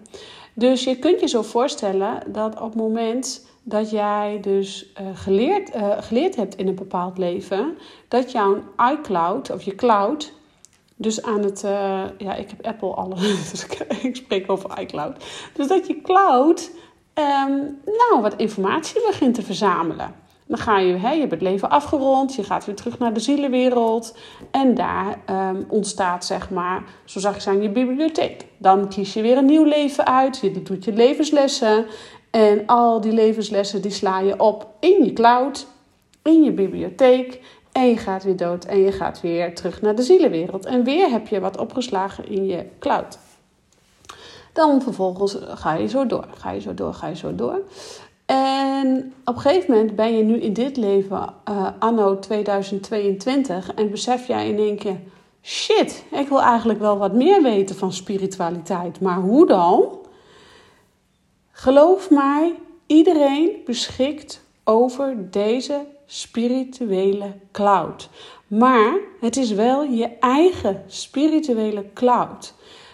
Dus 0.53 0.83
je 0.83 0.99
kunt 0.99 1.19
je 1.19 1.27
zo 1.27 1.41
voorstellen 1.41 2.31
dat 2.31 2.55
op 2.55 2.69
het 2.69 2.75
moment 2.75 3.47
dat 3.63 3.89
jij 3.89 4.39
dus 4.41 4.91
uh, 5.01 5.07
geleerd, 5.13 5.75
uh, 5.75 5.91
geleerd 5.99 6.35
hebt 6.35 6.55
in 6.55 6.67
een 6.67 6.75
bepaald 6.75 7.17
leven, 7.17 7.77
dat 8.07 8.31
jouw 8.31 8.63
iCloud 8.91 9.51
of 9.51 9.61
je 9.61 9.75
cloud 9.75 10.33
dus 10.95 11.21
aan 11.21 11.43
het, 11.43 11.63
uh, 11.63 12.03
ja, 12.17 12.35
ik 12.35 12.49
heb 12.49 12.65
Apple 12.65 12.89
alle, 12.89 13.15
dus 13.51 13.65
ik, 14.01 14.15
spreek 14.15 14.51
over 14.51 14.79
iCloud. 14.79 15.25
Dus 15.53 15.67
dat 15.67 15.87
je 15.87 16.01
cloud, 16.01 16.71
um, 17.13 17.79
nou, 17.85 18.21
wat 18.21 18.35
informatie 18.35 19.01
begint 19.07 19.35
te 19.35 19.41
verzamelen. 19.41 20.21
Dan 20.45 20.57
ga 20.57 20.79
je, 20.79 20.93
hè, 20.93 21.11
je 21.11 21.19
hebt 21.19 21.31
het 21.31 21.41
leven 21.41 21.69
afgerond, 21.69 22.35
je 22.35 22.43
gaat 22.43 22.65
weer 22.65 22.75
terug 22.75 22.99
naar 22.99 23.13
de 23.13 23.19
zielenwereld. 23.19 24.17
En 24.51 24.75
daar 24.75 25.19
um, 25.29 25.65
ontstaat, 25.69 26.25
zeg 26.25 26.49
maar, 26.49 26.83
zo 27.05 27.19
zag 27.19 27.35
ik 27.35 27.41
zijn, 27.41 27.61
je 27.61 27.69
bibliotheek. 27.69 28.45
Dan 28.57 28.89
kies 28.89 29.13
je 29.13 29.21
weer 29.21 29.37
een 29.37 29.45
nieuw 29.45 29.63
leven 29.63 30.05
uit, 30.05 30.39
je 30.39 30.61
doet 30.61 30.83
je 30.83 30.93
levenslessen. 30.93 31.85
En 32.31 32.65
al 32.65 33.01
die 33.01 33.11
levenslessen 33.11 33.81
die 33.81 33.91
sla 33.91 34.19
je 34.19 34.39
op 34.39 34.67
in 34.79 35.03
je 35.03 35.13
cloud, 35.13 35.67
in 36.23 36.43
je 36.43 36.51
bibliotheek. 36.51 37.41
En 37.71 37.89
je 37.89 37.97
gaat 37.97 38.23
weer 38.23 38.37
dood 38.37 38.65
en 38.65 38.79
je 38.79 38.91
gaat 38.91 39.21
weer 39.21 39.55
terug 39.55 39.81
naar 39.81 39.95
de 39.95 40.01
zielenwereld. 40.01 40.65
En 40.65 40.83
weer 40.83 41.09
heb 41.09 41.27
je 41.27 41.39
wat 41.39 41.57
opgeslagen 41.57 42.29
in 42.29 42.45
je 42.45 42.65
cloud. 42.79 43.17
Dan 44.53 44.81
vervolgens 44.81 45.37
ga 45.47 45.73
je 45.73 45.87
zo 45.87 46.05
door, 46.05 46.27
ga 46.37 46.51
je 46.51 46.59
zo 46.59 46.73
door, 46.73 46.93
ga 46.93 47.07
je 47.07 47.15
zo 47.15 47.35
door. 47.35 47.61
En 48.25 49.13
op 49.25 49.35
een 49.35 49.41
gegeven 49.41 49.71
moment 49.71 49.95
ben 49.95 50.17
je 50.17 50.23
nu 50.23 50.39
in 50.39 50.53
dit 50.53 50.77
leven, 50.77 51.33
uh, 51.49 51.67
anno 51.79 52.19
2022, 52.19 53.73
en 53.73 53.91
besef 53.91 54.27
jij 54.27 54.49
in 54.49 54.57
één 54.57 54.77
keer: 54.77 54.99
shit, 55.41 56.03
ik 56.11 56.27
wil 56.27 56.41
eigenlijk 56.41 56.79
wel 56.79 56.97
wat 56.97 57.13
meer 57.13 57.41
weten 57.41 57.75
van 57.75 57.93
spiritualiteit. 57.93 58.99
Maar 58.99 59.17
hoe 59.17 59.47
dan? 59.47 59.85
Geloof 61.51 62.09
mij, 62.09 62.55
iedereen 62.85 63.51
beschikt 63.65 64.41
over 64.63 65.31
deze 65.31 65.85
spirituele 66.05 67.33
cloud. 67.51 68.09
Maar 68.47 68.93
het 69.19 69.37
is 69.37 69.51
wel 69.51 69.83
je 69.83 70.09
eigen 70.19 70.83
spirituele 70.87 71.85
cloud. 71.93 72.53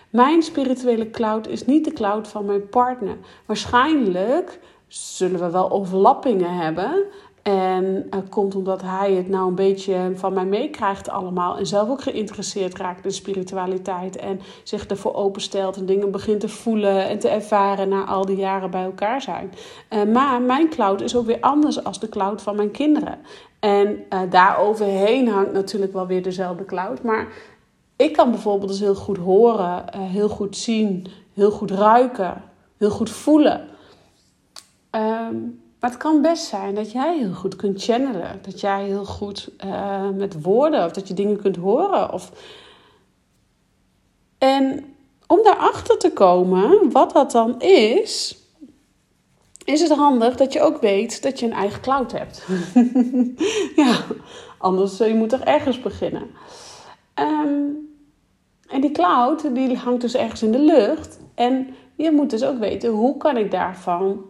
Mijn 0.10 0.44
spirituele 0.44 1.10
cloud 1.10 1.48
is 1.48 1.66
niet 1.66 1.86
de 1.86 1.94
cloud 1.94 2.28
van 2.28 2.46
mijn 2.46 2.70
partner. 2.70 3.18
Waarschijnlijk 3.46 4.60
zullen 4.88 5.40
we 5.40 5.50
wel 5.50 5.72
overlappingen 5.72 6.56
hebben. 6.56 7.04
En 7.44 8.08
het 8.10 8.30
komt 8.30 8.56
omdat 8.56 8.82
hij 8.82 9.14
het 9.14 9.30
nou 9.30 9.48
een 9.48 9.56
beetje 9.56 10.12
van 10.16 10.34
mij 10.34 10.46
meekrijgt 10.46 11.10
allemaal. 11.10 11.58
En 11.58 11.66
zelf 11.66 11.90
ook 11.90 12.02
geïnteresseerd 12.02 12.78
raakt 12.78 13.06
in 13.06 13.12
spiritualiteit. 13.12 14.16
En 14.16 14.40
zich 14.64 14.86
ervoor 14.86 15.14
openstelt 15.14 15.78
en 15.78 15.86
dingen 15.86 16.12
begint 16.12 16.40
te 16.40 16.50
voelen 16.50 17.08
en 17.08 17.20
te 17.20 17.30
ervaren 17.30 17.90
na 17.90 18.06
al 18.06 18.26
die 18.26 18.38
jaren 18.38 18.72
bij 18.72 18.84
elkaar 18.84 19.22
zijn. 19.22 19.52
Uh, 19.90 20.04
maar 20.14 20.42
mijn 20.42 20.70
cloud 20.70 21.02
is 21.02 21.16
ook 21.16 21.26
weer 21.26 21.40
anders 21.42 21.84
als 21.84 22.00
de 22.00 22.10
cloud 22.10 22.42
van 22.42 22.56
mijn 22.56 22.72
kinderen. 22.72 23.18
En 23.60 24.06
daar 24.30 24.58
overheen 24.58 25.28
hangt 25.28 25.54
natuurlijk 25.54 25.94
wel 25.94 26.08
weer 26.08 26.24
dezelfde 26.24 26.66
cloud. 26.66 27.04
Maar 27.04 27.28
ik 28.00 28.14
kan 28.14 28.32
bijvoorbeeld 28.32 28.72
dus 28.72 28.80
heel 28.80 28.96
goed 28.96 29.18
horen, 29.18 29.86
uh, 29.96 30.02
heel 30.02 30.30
goed 30.30 30.58
zien, 30.58 31.08
heel 31.34 31.52
goed 31.52 31.72
ruiken, 31.72 32.44
heel 32.78 32.90
goed 32.90 33.10
voelen. 33.10 33.68
Um, 34.92 35.62
maar 35.80 35.90
het 35.90 36.00
kan 36.00 36.22
best 36.22 36.46
zijn 36.46 36.76
dat 36.76 36.92
jij 36.92 37.18
heel 37.18 37.34
goed 37.34 37.56
kunt 37.56 37.84
channelen. 37.84 38.40
Dat 38.42 38.60
jij 38.60 38.84
heel 38.84 39.06
goed 39.06 39.50
uh, 39.66 40.10
met 40.10 40.42
woorden 40.42 40.86
of 40.86 40.92
dat 40.92 41.08
je 41.08 41.14
dingen 41.14 41.42
kunt 41.42 41.56
horen. 41.56 42.14
Of... 42.14 42.32
En 44.38 44.96
om 45.28 45.44
daarachter 45.44 45.98
te 45.98 46.12
komen 46.12 46.92
wat 46.92 47.14
dat 47.14 47.32
dan 47.32 47.62
is, 47.62 48.38
is 49.64 49.82
het 49.82 49.92
handig 49.92 50.36
dat 50.36 50.54
je 50.54 50.62
ook 50.62 50.82
weet 50.82 51.22
dat 51.22 51.40
je 51.40 51.46
een 51.46 51.54
eigen 51.54 51.82
cloud 51.82 52.12
hebt. 52.12 52.48
ja, 53.86 54.00
anders 54.58 54.98
je 54.98 55.14
moet 55.14 55.34
er 55.34 55.44
ergens 55.44 55.80
beginnen. 55.80 56.30
Um, 57.16 57.89
en 58.70 58.82
die 58.82 58.92
cloud 58.92 59.56
die 59.56 59.78
hangt 59.78 60.02
dus 60.02 60.16
ergens 60.16 60.44
in 60.44 60.52
de 60.52 60.60
lucht. 60.60 61.20
En 61.36 61.68
je 61.96 62.12
moet 62.12 62.30
dus 62.30 62.44
ook 62.44 62.60
weten 62.60 62.90
hoe 62.90 63.18
kan 63.18 63.38
ik 63.38 63.52
daarvan 63.52 64.26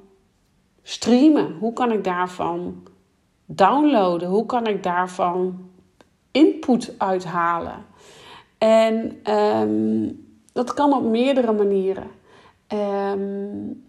streamen? 0.83 1.55
Hoe 1.59 1.73
kan 1.73 1.91
ik 1.91 2.03
daarvan 2.03 2.83
downloaden? 3.45 4.29
Hoe 4.29 4.45
kan 4.45 4.67
ik 4.67 4.83
daarvan 4.83 5.69
input 6.31 6.93
uithalen? 6.97 7.85
En 8.57 9.21
um, 9.33 10.27
dat 10.53 10.73
kan 10.73 10.93
op 10.93 11.03
meerdere 11.03 11.51
manieren. 11.51 12.07
Um, 13.13 13.87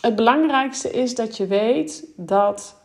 het 0.00 0.16
belangrijkste 0.16 0.90
is 0.90 1.14
dat 1.14 1.36
je 1.36 1.46
weet 1.46 2.12
dat 2.16 2.81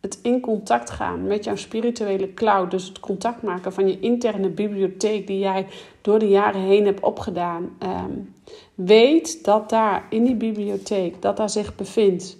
het 0.00 0.18
in 0.22 0.40
contact 0.40 0.90
gaan 0.90 1.26
met 1.26 1.44
jouw 1.44 1.56
spirituele 1.56 2.34
cloud, 2.34 2.70
dus 2.70 2.88
het 2.88 3.00
contact 3.00 3.42
maken 3.42 3.72
van 3.72 3.88
je 3.88 4.00
interne 4.00 4.48
bibliotheek 4.48 5.26
die 5.26 5.38
jij 5.38 5.66
door 6.00 6.18
de 6.18 6.28
jaren 6.28 6.60
heen 6.60 6.84
hebt 6.84 7.00
opgedaan, 7.00 7.76
um, 7.82 8.34
weet 8.74 9.44
dat 9.44 9.70
daar 9.70 10.06
in 10.10 10.24
die 10.24 10.34
bibliotheek, 10.34 11.22
dat 11.22 11.36
daar 11.36 11.50
zich 11.50 11.74
bevindt 11.74 12.36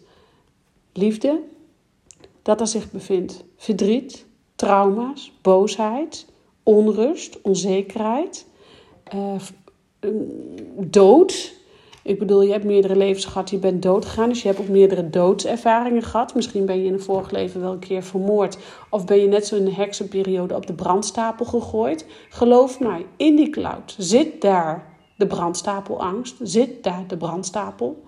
liefde, 0.93 1.41
dat 2.43 2.61
er 2.61 2.67
zich 2.67 2.91
bevindt 2.91 3.45
verdriet, 3.57 4.27
trauma's, 4.55 5.33
boosheid, 5.43 6.27
onrust, 6.63 7.41
onzekerheid, 7.41 8.47
uh, 9.15 9.35
dood. 10.77 11.57
Ik 12.09 12.19
bedoel, 12.19 12.43
je 12.43 12.53
hebt 12.53 12.65
meerdere 12.65 12.97
levens 12.97 13.25
gehad, 13.25 13.51
je 13.51 13.59
bent 13.59 13.83
dood 13.83 14.05
gegaan, 14.05 14.29
dus 14.29 14.43
je 14.43 14.49
hebt 14.49 14.61
ook 14.61 14.69
meerdere 14.69 15.11
doodservaringen 15.11 16.03
gehad. 16.03 16.35
Misschien 16.35 16.67
ben 16.67 16.79
je 16.79 16.85
in 16.85 16.93
een 16.93 17.01
vorig 17.01 17.31
leven 17.31 17.61
wel 17.61 17.73
een 17.73 17.79
keer 17.79 18.03
vermoord, 18.03 18.59
of 18.91 19.05
ben 19.05 19.21
je 19.21 19.29
net 19.29 19.47
zo 19.47 19.57
in 19.57 19.67
een 19.67 19.75
heksenperiode 19.75 20.55
op 20.55 20.67
de 20.67 20.73
brandstapel 20.73 21.45
gegooid. 21.45 22.07
Geloof 22.29 22.81
mij, 22.81 23.07
in 23.17 23.37
die 23.37 23.51
cloud 23.51 23.95
zit 23.99 24.41
daar 24.41 24.97
de 25.17 25.27
brandstapelangst, 25.27 26.37
zit 26.43 26.83
daar 26.83 27.05
de 27.07 27.17
brandstapel. 27.17 28.03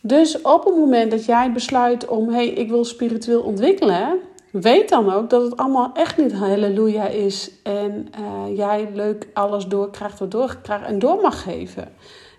Dus 0.00 0.40
op 0.40 0.64
het 0.64 0.76
moment 0.76 1.10
dat 1.10 1.24
jij 1.24 1.52
besluit 1.52 2.08
om, 2.08 2.28
hé, 2.28 2.34
hey, 2.34 2.48
ik 2.48 2.68
wil 2.68 2.84
spiritueel 2.84 3.42
ontwikkelen, 3.42 4.20
weet 4.52 4.88
dan 4.88 5.12
ook 5.12 5.30
dat 5.30 5.42
het 5.42 5.56
allemaal 5.56 5.90
echt 5.94 6.16
niet 6.16 6.32
halleluja 6.32 7.06
is 7.06 7.50
en 7.62 8.08
uh, 8.20 8.56
jij 8.56 8.88
leuk 8.94 9.28
alles 9.34 9.66
doorkrijgt 9.66 10.18
wat 10.18 10.30
doorkrijgt 10.30 10.86
en 10.86 10.98
door 10.98 11.20
mag 11.20 11.42
geven. 11.42 11.92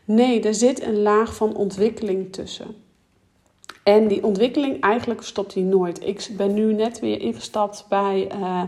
Nee, 0.05 0.41
er 0.41 0.53
zit 0.53 0.84
een 0.84 1.01
laag 1.01 1.36
van 1.36 1.55
ontwikkeling 1.55 2.34
tussen. 2.34 2.75
En 3.84 4.08
die 4.08 4.24
ontwikkeling, 4.24 4.82
eigenlijk 4.82 5.22
stopt 5.22 5.53
die 5.53 5.63
nooit. 5.63 6.08
Ik 6.08 6.27
ben 6.38 6.53
nu 6.53 6.74
net 6.74 7.00
weer 7.00 7.22
ingestapt 7.22 7.86
bij 7.89 8.32
uh, 8.36 8.63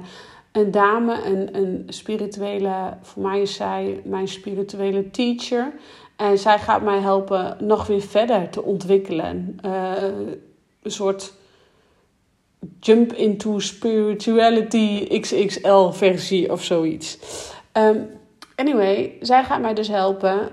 een 0.52 0.72
dame, 0.72 1.24
een, 1.26 1.56
een 1.56 1.84
spirituele, 1.88 2.98
voor 3.02 3.24
mij 3.24 3.42
is 3.42 3.54
zij 3.54 4.02
mijn 4.04 4.28
spirituele 4.28 5.12
teacher. 5.12 5.74
En 6.16 6.38
zij 6.38 6.60
gaat 6.60 6.82
mij 6.82 7.00
helpen 7.00 7.58
nog 7.60 7.88
weer 7.88 8.02
verder 8.02 8.50
te 8.50 8.64
ontwikkelen. 8.64 9.60
Uh, 9.66 9.92
een 10.82 10.92
soort 10.92 11.34
jump 12.86 13.14
into 13.14 13.60
spirituality 13.60 15.20
XXL 15.20 15.90
versie 15.90 16.52
of 16.52 16.64
zoiets. 16.64 17.18
Um, 17.74 18.10
anyway, 18.56 19.18
zij 19.22 19.44
gaat 19.44 19.62
mij 19.62 19.74
dus 19.74 19.88
helpen 19.88 20.50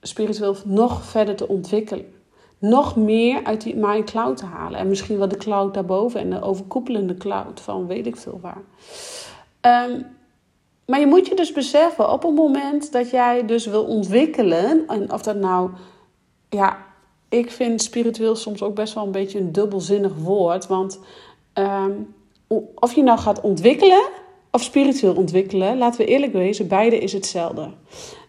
spiritueel 0.00 0.56
nog 0.64 1.04
verder 1.04 1.36
te 1.36 1.48
ontwikkelen. 1.48 2.12
Nog 2.58 2.96
meer 2.96 3.44
uit 3.44 3.62
die 3.62 3.76
mijn 3.76 4.04
cloud 4.04 4.36
te 4.36 4.46
halen. 4.46 4.80
En 4.80 4.88
misschien 4.88 5.18
wel 5.18 5.28
de 5.28 5.36
cloud 5.36 5.74
daarboven 5.74 6.20
en 6.20 6.30
de 6.30 6.42
overkoepelende 6.42 7.16
cloud 7.16 7.60
van 7.60 7.86
weet 7.86 8.06
ik 8.06 8.16
veel 8.16 8.40
waar. 8.42 8.62
Um, 9.90 10.06
maar 10.86 11.00
je 11.00 11.06
moet 11.06 11.26
je 11.26 11.34
dus 11.34 11.52
beseffen, 11.52 12.12
op 12.12 12.22
het 12.22 12.34
moment 12.34 12.92
dat 12.92 13.10
jij 13.10 13.46
dus 13.46 13.66
wil 13.66 13.84
ontwikkelen, 13.84 14.86
en 14.86 15.12
of 15.12 15.22
dat 15.22 15.36
nou, 15.36 15.70
ja, 16.48 16.86
ik 17.28 17.50
vind 17.50 17.82
spiritueel 17.82 18.36
soms 18.36 18.62
ook 18.62 18.74
best 18.74 18.94
wel 18.94 19.04
een 19.04 19.12
beetje 19.12 19.38
een 19.38 19.52
dubbelzinnig 19.52 20.14
woord. 20.14 20.66
Want 20.66 20.98
um, 21.58 22.14
of 22.74 22.94
je 22.94 23.02
nou 23.02 23.18
gaat 23.18 23.40
ontwikkelen 23.40 24.08
of 24.50 24.62
spiritueel 24.62 25.14
ontwikkelen, 25.14 25.78
laten 25.78 26.00
we 26.00 26.06
eerlijk 26.06 26.32
wezen, 26.32 26.68
beide 26.68 26.98
is 26.98 27.12
hetzelfde. 27.12 27.70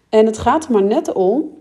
En 0.10 0.26
het 0.26 0.38
gaat 0.38 0.66
er 0.66 0.72
maar 0.72 0.84
net 0.84 1.14
om 1.14 1.58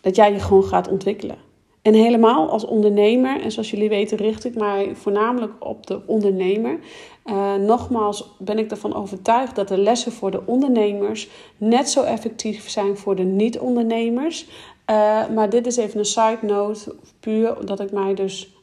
dat 0.00 0.16
jij 0.16 0.32
je 0.32 0.40
gewoon 0.40 0.64
gaat 0.64 0.88
ontwikkelen. 0.88 1.36
En 1.82 1.94
helemaal 1.94 2.50
als 2.50 2.64
ondernemer, 2.64 3.40
en 3.40 3.52
zoals 3.52 3.70
jullie 3.70 3.88
weten, 3.88 4.16
richt 4.16 4.44
ik 4.44 4.54
mij 4.54 4.94
voornamelijk 4.94 5.52
op 5.58 5.86
de 5.86 6.00
ondernemer. 6.06 6.78
Uh, 7.24 7.54
nogmaals 7.54 8.34
ben 8.38 8.58
ik 8.58 8.70
ervan 8.70 8.94
overtuigd 8.94 9.56
dat 9.56 9.68
de 9.68 9.78
lessen 9.78 10.12
voor 10.12 10.30
de 10.30 10.46
ondernemers 10.46 11.28
net 11.56 11.90
zo 11.90 12.02
effectief 12.02 12.68
zijn 12.68 12.96
voor 12.96 13.16
de 13.16 13.22
niet-ondernemers. 13.22 14.46
Uh, 14.90 15.28
maar 15.28 15.50
dit 15.50 15.66
is 15.66 15.76
even 15.76 15.98
een 15.98 16.04
side 16.04 16.38
note, 16.40 16.94
puur 17.20 17.58
omdat 17.58 17.80
ik 17.80 17.92
mij 17.92 18.14
dus 18.14 18.54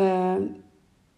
uh, 0.00 0.32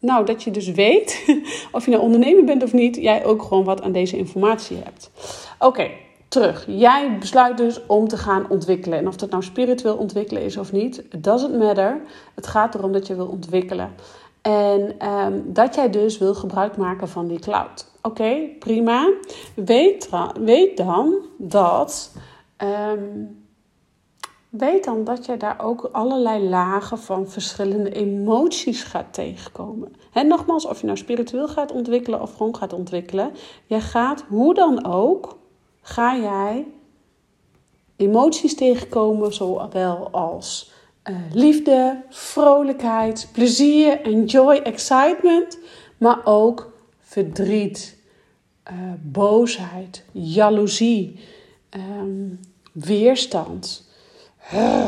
Nou, 0.07 0.25
dat 0.25 0.43
je 0.43 0.51
dus 0.51 0.71
weet, 0.71 1.25
of 1.73 1.85
je 1.85 1.91
nou 1.91 2.03
ondernemer 2.03 2.45
bent 2.45 2.63
of 2.63 2.73
niet, 2.73 2.97
jij 2.97 3.25
ook 3.25 3.43
gewoon 3.43 3.65
wat 3.65 3.83
aan 3.83 3.93
deze 3.93 4.17
informatie 4.17 4.77
hebt. 4.85 5.11
Oké, 5.59 5.91
terug. 6.29 6.65
Jij 6.69 7.19
besluit 7.19 7.57
dus 7.57 7.87
om 7.87 8.09
te 8.09 8.17
gaan 8.17 8.47
ontwikkelen. 8.49 8.99
En 8.99 9.09
of 9.09 9.17
dat 9.17 9.31
nou 9.31 9.43
spiritueel 9.43 9.97
ontwikkelen 9.97 10.43
is 10.43 10.57
of 10.57 10.73
niet, 10.73 10.99
it 10.99 11.25
doesn't 11.25 11.59
matter. 11.59 12.01
Het 12.35 12.47
gaat 12.47 12.75
erom 12.75 12.93
dat 12.93 13.07
je 13.07 13.15
wil 13.15 13.27
ontwikkelen. 13.27 13.95
En 14.43 15.09
um, 15.09 15.43
dat 15.47 15.75
jij 15.75 15.91
dus 15.91 16.19
wil 16.19 16.35
gebruik 16.35 16.77
maken 16.77 17.09
van 17.09 17.27
die 17.27 17.39
cloud. 17.39 17.87
Oké, 18.03 18.37
prima. 18.59 19.13
Weet, 19.55 20.09
weet 20.41 20.77
dan 20.77 21.15
dat. 21.39 22.13
Um, 22.93 23.46
weet 24.59 24.85
dan 24.85 25.05
dat 25.05 25.27
je 25.27 25.37
daar 25.37 25.61
ook 25.61 25.89
allerlei 25.93 26.49
lagen 26.49 26.99
van 26.99 27.29
verschillende 27.29 27.91
emoties 27.91 28.83
gaat 28.83 29.13
tegenkomen. 29.13 29.93
En 30.13 30.27
nogmaals, 30.27 30.67
of 30.67 30.81
je 30.81 30.87
nou 30.87 30.99
spiritueel 30.99 31.49
gaat 31.49 31.73
ontwikkelen 31.73 32.23
of 32.23 32.37
gewoon 32.37 32.57
gaat 32.57 32.73
ontwikkelen, 32.73 33.31
je 33.67 33.81
gaat 33.81 34.25
hoe 34.29 34.55
dan 34.55 34.87
ook, 34.87 35.39
ga 35.81 36.17
jij 36.17 36.67
emoties 37.97 38.55
tegenkomen, 38.55 39.35
zowel 39.35 40.11
als 40.11 40.73
uh, 41.05 41.17
liefde, 41.33 42.03
vrolijkheid, 42.09 43.29
plezier, 43.33 44.01
enjoy, 44.01 44.55
excitement, 44.55 45.59
maar 45.99 46.21
ook 46.25 46.73
verdriet, 46.99 47.99
uh, 48.71 48.93
boosheid, 49.03 50.05
jaloezie, 50.13 51.21
um, 51.71 52.41
weerstand 52.73 53.86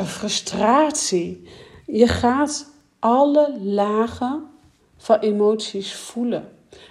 frustratie. 0.05 1.49
Je 1.87 2.07
gaat 2.09 2.73
alle 2.99 3.59
lagen 3.63 4.47
van 4.97 5.19
emoties 5.19 5.95
voelen. 5.95 6.49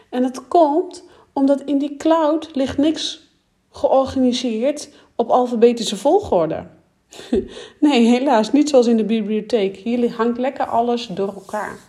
En 0.09 0.23
het 0.23 0.47
komt 0.47 1.03
omdat 1.33 1.61
in 1.61 1.77
die 1.77 1.95
cloud 1.97 2.55
ligt 2.55 2.77
niks 2.77 3.31
georganiseerd 3.71 4.89
op 5.15 5.29
alfabetische 5.29 5.97
volgorde. 5.97 6.67
Nee, 7.79 8.05
helaas, 8.05 8.51
niet 8.51 8.69
zoals 8.69 8.87
in 8.87 8.97
de 8.97 9.05
bibliotheek. 9.05 9.75
Hier 9.75 10.13
hangt 10.13 10.37
lekker 10.37 10.65
alles 10.65 11.07
door 11.07 11.33
elkaar. 11.33 11.79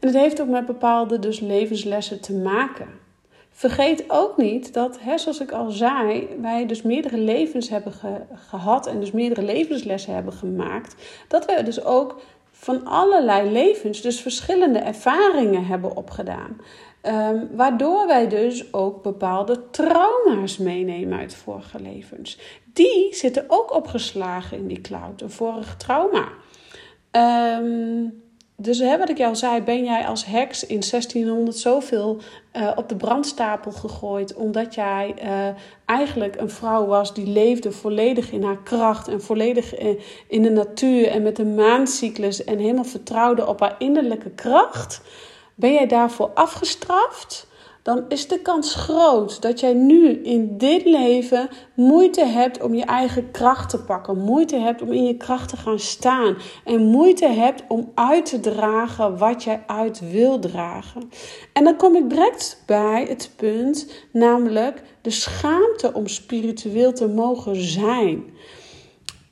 En 0.00 0.08
het 0.08 0.14
heeft 0.16 0.40
ook 0.40 0.48
met 0.48 0.66
bepaalde 0.66 1.18
dus 1.18 1.40
levenslessen 1.40 2.20
te 2.20 2.32
maken. 2.32 2.88
Vergeet 3.52 4.04
ook 4.08 4.36
niet 4.36 4.74
dat, 4.74 4.98
zoals 5.16 5.40
ik 5.40 5.52
al 5.52 5.70
zei, 5.70 6.28
wij 6.40 6.66
dus 6.66 6.82
meerdere 6.82 7.18
levens 7.18 7.68
hebben 7.68 7.92
gehad 8.34 8.86
en 8.86 9.00
dus 9.00 9.10
meerdere 9.10 9.42
levenslessen 9.42 10.14
hebben 10.14 10.32
gemaakt. 10.32 10.94
Dat 11.28 11.44
we 11.44 11.62
dus 11.62 11.84
ook 11.84 12.20
van 12.50 12.84
allerlei 12.84 13.50
levens, 13.50 14.00
dus 14.00 14.20
verschillende 14.20 14.78
ervaringen 14.78 15.66
hebben 15.66 15.96
opgedaan. 15.96 16.60
Um, 17.02 17.48
waardoor 17.52 18.06
wij 18.06 18.28
dus 18.28 18.72
ook 18.72 19.02
bepaalde 19.02 19.70
trauma's 19.70 20.58
meenemen 20.58 21.18
uit 21.18 21.34
vorige 21.34 21.80
levens. 21.80 22.38
Die 22.72 23.14
zitten 23.14 23.44
ook 23.48 23.74
opgeslagen 23.74 24.58
in 24.58 24.66
die 24.66 24.80
cloud, 24.80 25.20
een 25.20 25.30
vorig 25.30 25.76
trauma. 25.76 26.28
Um, 27.58 28.21
dus 28.62 28.78
hè, 28.78 28.98
wat 28.98 29.08
ik 29.08 29.18
jou 29.18 29.34
zei, 29.34 29.62
ben 29.62 29.84
jij 29.84 30.06
als 30.06 30.24
heks 30.24 30.66
in 30.66 30.80
1600 30.90 31.56
zoveel 31.56 32.20
uh, 32.56 32.70
op 32.76 32.88
de 32.88 32.96
brandstapel 32.96 33.72
gegooid, 33.72 34.34
omdat 34.34 34.74
jij 34.74 35.14
uh, 35.24 35.48
eigenlijk 35.84 36.40
een 36.40 36.50
vrouw 36.50 36.86
was 36.86 37.14
die 37.14 37.26
leefde 37.26 37.72
volledig 37.72 38.30
in 38.30 38.42
haar 38.42 38.62
kracht 38.62 39.08
en 39.08 39.22
volledig 39.22 39.78
in, 39.78 39.98
in 40.28 40.42
de 40.42 40.50
natuur 40.50 41.08
en 41.08 41.22
met 41.22 41.36
de 41.36 41.44
maancyclus 41.44 42.44
en 42.44 42.58
helemaal 42.58 42.84
vertrouwde 42.84 43.46
op 43.46 43.60
haar 43.60 43.74
innerlijke 43.78 44.30
kracht? 44.30 45.00
Ben 45.54 45.72
jij 45.72 45.86
daarvoor 45.86 46.30
afgestraft? 46.34 47.46
Dan 47.82 48.04
is 48.08 48.28
de 48.28 48.40
kans 48.40 48.74
groot 48.74 49.42
dat 49.42 49.60
jij 49.60 49.72
nu 49.72 50.08
in 50.08 50.58
dit 50.58 50.84
leven 50.84 51.48
moeite 51.74 52.24
hebt 52.24 52.62
om 52.62 52.74
je 52.74 52.84
eigen 52.84 53.30
kracht 53.30 53.70
te 53.70 53.82
pakken, 53.84 54.18
moeite 54.18 54.56
hebt 54.56 54.82
om 54.82 54.92
in 54.92 55.04
je 55.04 55.16
kracht 55.16 55.48
te 55.48 55.56
gaan 55.56 55.78
staan 55.78 56.36
en 56.64 56.86
moeite 56.86 57.26
hebt 57.26 57.62
om 57.68 57.90
uit 57.94 58.26
te 58.26 58.40
dragen 58.40 59.18
wat 59.18 59.44
jij 59.44 59.62
uit 59.66 60.10
wil 60.10 60.38
dragen. 60.38 61.10
En 61.52 61.64
dan 61.64 61.76
kom 61.76 61.96
ik 61.96 62.10
direct 62.10 62.62
bij 62.66 63.06
het 63.08 63.30
punt, 63.36 64.06
namelijk 64.12 64.82
de 65.00 65.10
schaamte 65.10 65.92
om 65.92 66.06
spiritueel 66.06 66.92
te 66.92 67.08
mogen 67.08 67.56
zijn. 67.56 68.24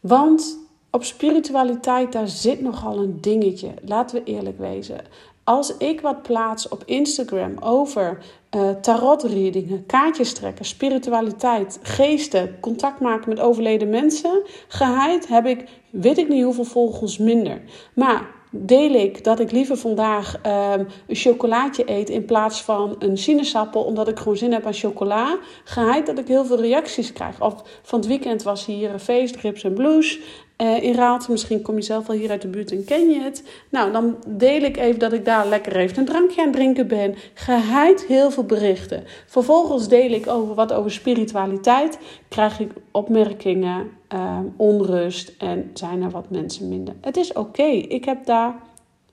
Want 0.01 0.59
op 0.90 1.05
spiritualiteit, 1.05 2.12
daar 2.12 2.29
zit 2.29 2.61
nogal 2.61 2.98
een 2.98 3.20
dingetje. 3.20 3.75
Laten 3.85 4.16
we 4.16 4.31
eerlijk 4.31 4.59
wezen. 4.59 5.01
Als 5.44 5.77
ik 5.77 6.01
wat 6.01 6.22
plaats 6.22 6.68
op 6.68 6.83
Instagram 6.87 7.59
over 7.59 8.25
uh, 8.57 8.71
tarotreadingen, 8.71 9.87
kaartjes 9.87 10.33
trekken, 10.33 10.65
spiritualiteit, 10.65 11.79
geesten, 11.83 12.61
contact 12.61 13.01
maken 13.01 13.29
met 13.29 13.41
overleden 13.41 13.91
mensen, 13.91 14.43
geheid 14.69 15.29
heb 15.29 15.47
ik 15.47 15.65
weet 15.91 16.19
ik 16.19 16.29
niet 16.29 16.45
hoeveel 16.45 16.65
volgers 16.65 17.19
minder. 17.19 17.61
Maar 17.95 18.39
deel 18.51 18.91
ik 18.91 19.25
dat 19.25 19.41
ik 19.41 19.51
liever 19.51 19.77
vandaag 19.77 20.35
um, 20.37 20.87
een 21.07 21.17
chocolaatje 21.17 21.91
eet 21.91 22.09
in 22.09 22.25
plaats 22.25 22.63
van 22.63 22.97
een 22.99 23.19
sinaasappel, 23.19 23.83
omdat 23.83 24.09
ik 24.09 24.19
gewoon 24.19 24.37
zin 24.37 24.53
heb 24.53 24.67
aan 24.67 24.73
chocola. 24.73 25.39
Geheid 25.65 26.07
dat 26.07 26.19
ik 26.19 26.29
heel 26.29 26.45
veel 26.45 26.61
reacties 26.61 27.13
krijg. 27.13 27.41
Of 27.41 27.55
van 27.83 27.99
het 27.99 28.09
weekend 28.09 28.43
was 28.43 28.67
hier 28.67 28.91
een 28.91 29.01
feest, 29.01 29.37
Rips 29.37 29.65
en 29.65 29.75
Blues. 29.75 30.19
Uh, 30.61 30.83
in 30.83 30.94
Raalte, 30.94 31.31
misschien 31.31 31.62
kom 31.62 31.75
je 31.75 31.83
zelf 31.83 32.07
wel 32.07 32.16
hier 32.16 32.31
uit 32.31 32.42
de 32.42 32.49
buurt 32.49 32.73
en 32.73 32.85
ken 32.85 33.11
je 33.11 33.20
het. 33.20 33.42
Nou, 33.70 33.92
dan 33.92 34.16
deel 34.27 34.62
ik 34.62 34.77
even 34.77 34.99
dat 34.99 35.12
ik 35.12 35.25
daar 35.25 35.46
lekker 35.46 35.77
even 35.77 35.99
een 35.99 36.05
drankje 36.05 36.42
aan 36.42 36.53
drinken 36.53 36.87
ben. 36.87 37.14
Geheid 37.35 38.05
heel 38.05 38.31
veel 38.31 38.44
berichten. 38.44 39.05
Vervolgens 39.27 39.88
deel 39.88 40.11
ik 40.11 40.27
over 40.27 40.55
wat 40.55 40.73
over 40.73 40.90
spiritualiteit. 40.90 41.99
Krijg 42.29 42.61
ik 42.61 42.73
opmerkingen, 42.90 43.90
uh, 44.14 44.38
onrust 44.57 45.33
en 45.38 45.70
zijn 45.75 46.03
er 46.03 46.11
wat 46.11 46.31
mensen 46.31 46.68
minder. 46.68 46.94
Het 47.01 47.16
is 47.16 47.33
oké, 47.33 47.62
ik 47.68 48.05
heb 48.05 48.25
daar 48.25 48.55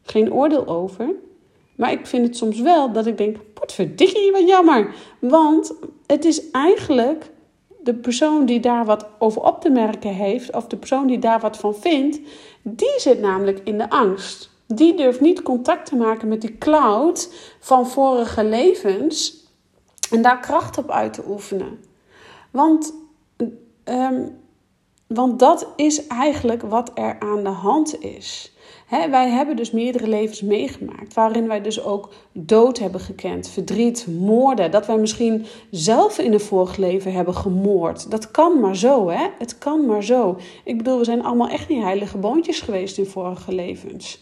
geen 0.03 0.33
oordeel 0.33 0.67
over. 0.67 1.09
Maar 1.75 1.91
ik 1.91 2.05
vind 2.05 2.27
het 2.27 2.37
soms 2.37 2.59
wel 2.59 2.91
dat 2.91 3.05
ik 3.05 3.17
denk, 3.17 3.37
potverdikkie, 3.53 4.31
wat 4.31 4.47
jammer. 4.47 4.93
Want 5.19 5.73
het 6.05 6.25
is 6.25 6.51
eigenlijk 6.51 7.29
de 7.87 7.93
persoon 7.93 8.45
die 8.45 8.59
daar 8.59 8.85
wat 8.85 9.07
over 9.19 9.41
op 9.41 9.61
te 9.61 9.69
merken 9.69 10.13
heeft, 10.13 10.55
of 10.55 10.67
de 10.67 10.77
persoon 10.77 11.07
die 11.07 11.19
daar 11.19 11.39
wat 11.39 11.57
van 11.57 11.75
vindt, 11.75 12.19
die 12.61 12.93
zit 12.97 13.19
namelijk 13.19 13.59
in 13.63 13.77
de 13.77 13.89
angst. 13.89 14.49
Die 14.65 14.95
durft 14.95 15.21
niet 15.21 15.41
contact 15.41 15.85
te 15.85 15.95
maken 15.95 16.27
met 16.27 16.41
die 16.41 16.57
cloud 16.57 17.33
van 17.59 17.87
vorige 17.87 18.43
levens 18.43 19.45
en 20.11 20.21
daar 20.21 20.39
kracht 20.39 20.77
op 20.77 20.91
uit 20.91 21.13
te 21.13 21.23
oefenen. 21.27 21.83
Want, 22.51 22.93
um, 23.83 24.37
want 25.07 25.39
dat 25.39 25.67
is 25.75 26.07
eigenlijk 26.07 26.61
wat 26.61 26.91
er 26.93 27.19
aan 27.19 27.43
de 27.43 27.49
hand 27.49 28.01
is 28.01 28.53
wij 28.89 29.29
hebben 29.29 29.55
dus 29.55 29.71
meerdere 29.71 30.07
levens 30.07 30.41
meegemaakt, 30.41 31.13
waarin 31.13 31.47
wij 31.47 31.61
dus 31.61 31.83
ook 31.83 32.09
dood 32.31 32.79
hebben 32.79 33.01
gekend, 33.01 33.49
verdriet, 33.49 34.07
moorden. 34.19 34.71
Dat 34.71 34.85
wij 34.85 34.97
misschien 34.97 35.45
zelf 35.71 36.17
in 36.17 36.33
een 36.33 36.39
vorig 36.39 36.77
leven 36.77 37.13
hebben 37.13 37.33
gemoord. 37.33 38.11
Dat 38.11 38.31
kan 38.31 38.59
maar 38.59 38.75
zo, 38.75 39.09
hè? 39.09 39.27
Het 39.37 39.57
kan 39.57 39.85
maar 39.85 40.03
zo. 40.03 40.37
Ik 40.63 40.77
bedoel, 40.77 40.97
we 40.97 41.03
zijn 41.03 41.23
allemaal 41.23 41.49
echt 41.49 41.69
niet 41.69 41.83
heilige 41.83 42.17
boontjes 42.17 42.59
geweest 42.59 42.97
in 42.97 43.05
vorige 43.05 43.55
levens. 43.55 44.21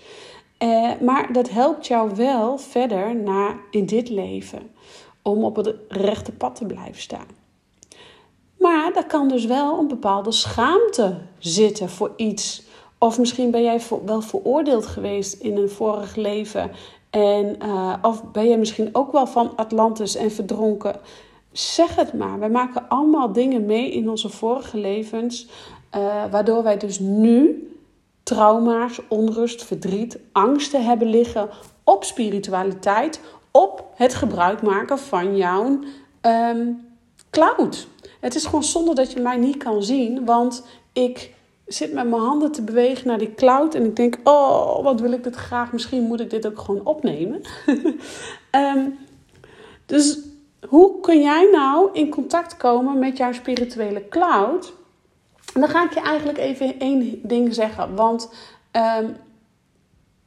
Eh, 0.58 0.92
maar 1.02 1.34
dat 1.34 1.50
helpt 1.50 1.88
jou 1.88 2.16
wel 2.16 2.58
verder 2.58 3.16
naar 3.16 3.58
in 3.72 3.86
dit 3.86 4.10
leven 4.10 4.62
om 5.22 5.44
op 5.44 5.56
het 5.56 5.76
rechte 5.88 6.32
pad 6.32 6.56
te 6.56 6.66
blijven 6.66 7.02
staan. 7.02 7.28
Maar 8.60 8.94
daar 8.94 9.08
kan 9.08 9.28
dus 9.28 9.46
wel 9.46 9.80
een 9.80 9.88
bepaalde 9.88 10.32
schaamte 10.32 11.18
zitten 11.40 11.90
voor 11.90 12.12
iets 12.16 12.64
of 12.98 13.20
misschien 13.20 13.52
ben 13.52 13.64
jij 13.64 13.82
wel 14.06 14.22
veroordeeld 14.22 14.86
geweest 14.86 15.34
in 15.34 15.58
een 15.58 15.70
vorig 15.70 16.16
leven. 16.16 16.72
En, 17.10 17.56
uh, 17.64 17.94
of 18.02 18.24
ben 18.32 18.50
je 18.50 18.58
misschien 18.58 18.90
ook 18.92 19.12
wel 19.12 19.28
van 19.28 19.54
Atlantis 19.56 20.16
en 20.16 20.32
verdronken. 20.32 20.96
Zeg 21.52 21.96
het 21.96 22.14
maar. 22.14 22.40
Wij 22.40 22.50
maken 22.50 22.90
allemaal 22.90 23.32
dingen 23.32 23.66
mee 23.66 23.92
in 23.92 24.10
onze 24.10 24.30
vorige 24.30 24.78
levens. 24.78 25.48
Uh, 25.96 26.24
waardoor 26.32 26.64
wij 26.64 26.78
dus 26.78 27.00
nu 27.00 27.70
trauma's, 28.24 29.00
onrust, 29.10 29.64
verdriet, 29.64 30.20
angsten 30.32 30.86
hebben 30.86 31.08
liggen 31.08 31.50
op 31.84 32.04
spiritualiteit. 32.04 33.20
Op 33.52 33.86
het 33.96 34.14
gebruik 34.14 34.62
maken 34.62 35.00
van 35.00 35.38
jouw 35.38 35.80
um, 36.22 36.88
cloud. 37.30 37.88
Het 38.20 38.36
is 38.36 38.46
gewoon 38.46 38.64
zonde 38.64 38.94
dat 38.94 39.12
je 39.12 39.20
mij 39.20 39.38
niet 39.38 39.58
kan 39.58 39.84
zien. 39.84 40.26
Want 40.26 40.66
ik 40.94 41.34
zit 41.68 41.94
met 41.94 42.10
mijn 42.10 42.22
handen 42.22 42.52
te 42.52 42.62
bewegen 42.62 43.08
naar 43.08 43.18
die 43.18 43.34
cloud. 43.36 43.76
En 43.76 43.86
ik 43.86 43.96
denk, 43.96 44.18
oh, 44.24 44.84
wat 44.84 45.02
wil 45.02 45.12
ik 45.12 45.24
dit 45.24 45.36
graag. 45.36 45.72
Misschien 45.72 46.04
moet 46.04 46.20
ik 46.20 46.30
dit 46.30 46.48
ook 46.48 46.60
gewoon 46.60 46.86
opnemen. 46.86 47.42
um, 48.52 48.98
dus 49.86 50.20
hoe 50.68 51.00
kun 51.00 51.22
jij 51.22 51.50
nou 51.52 51.90
in 51.94 52.10
contact 52.10 52.58
komen 52.58 53.00
met 53.00 53.18
jouw 53.18 53.32
spirituele 53.32 54.08
cloud? 54.08 54.74
Dan 55.54 55.70
ga 55.70 55.84
ik 55.84 55.94
je 55.94 56.00
eigenlijk 56.00 56.38
even 56.38 56.80
één 56.80 57.20
ding 57.24 57.54
zeggen. 57.54 57.96
Want 57.96 58.30
um, 58.72 59.16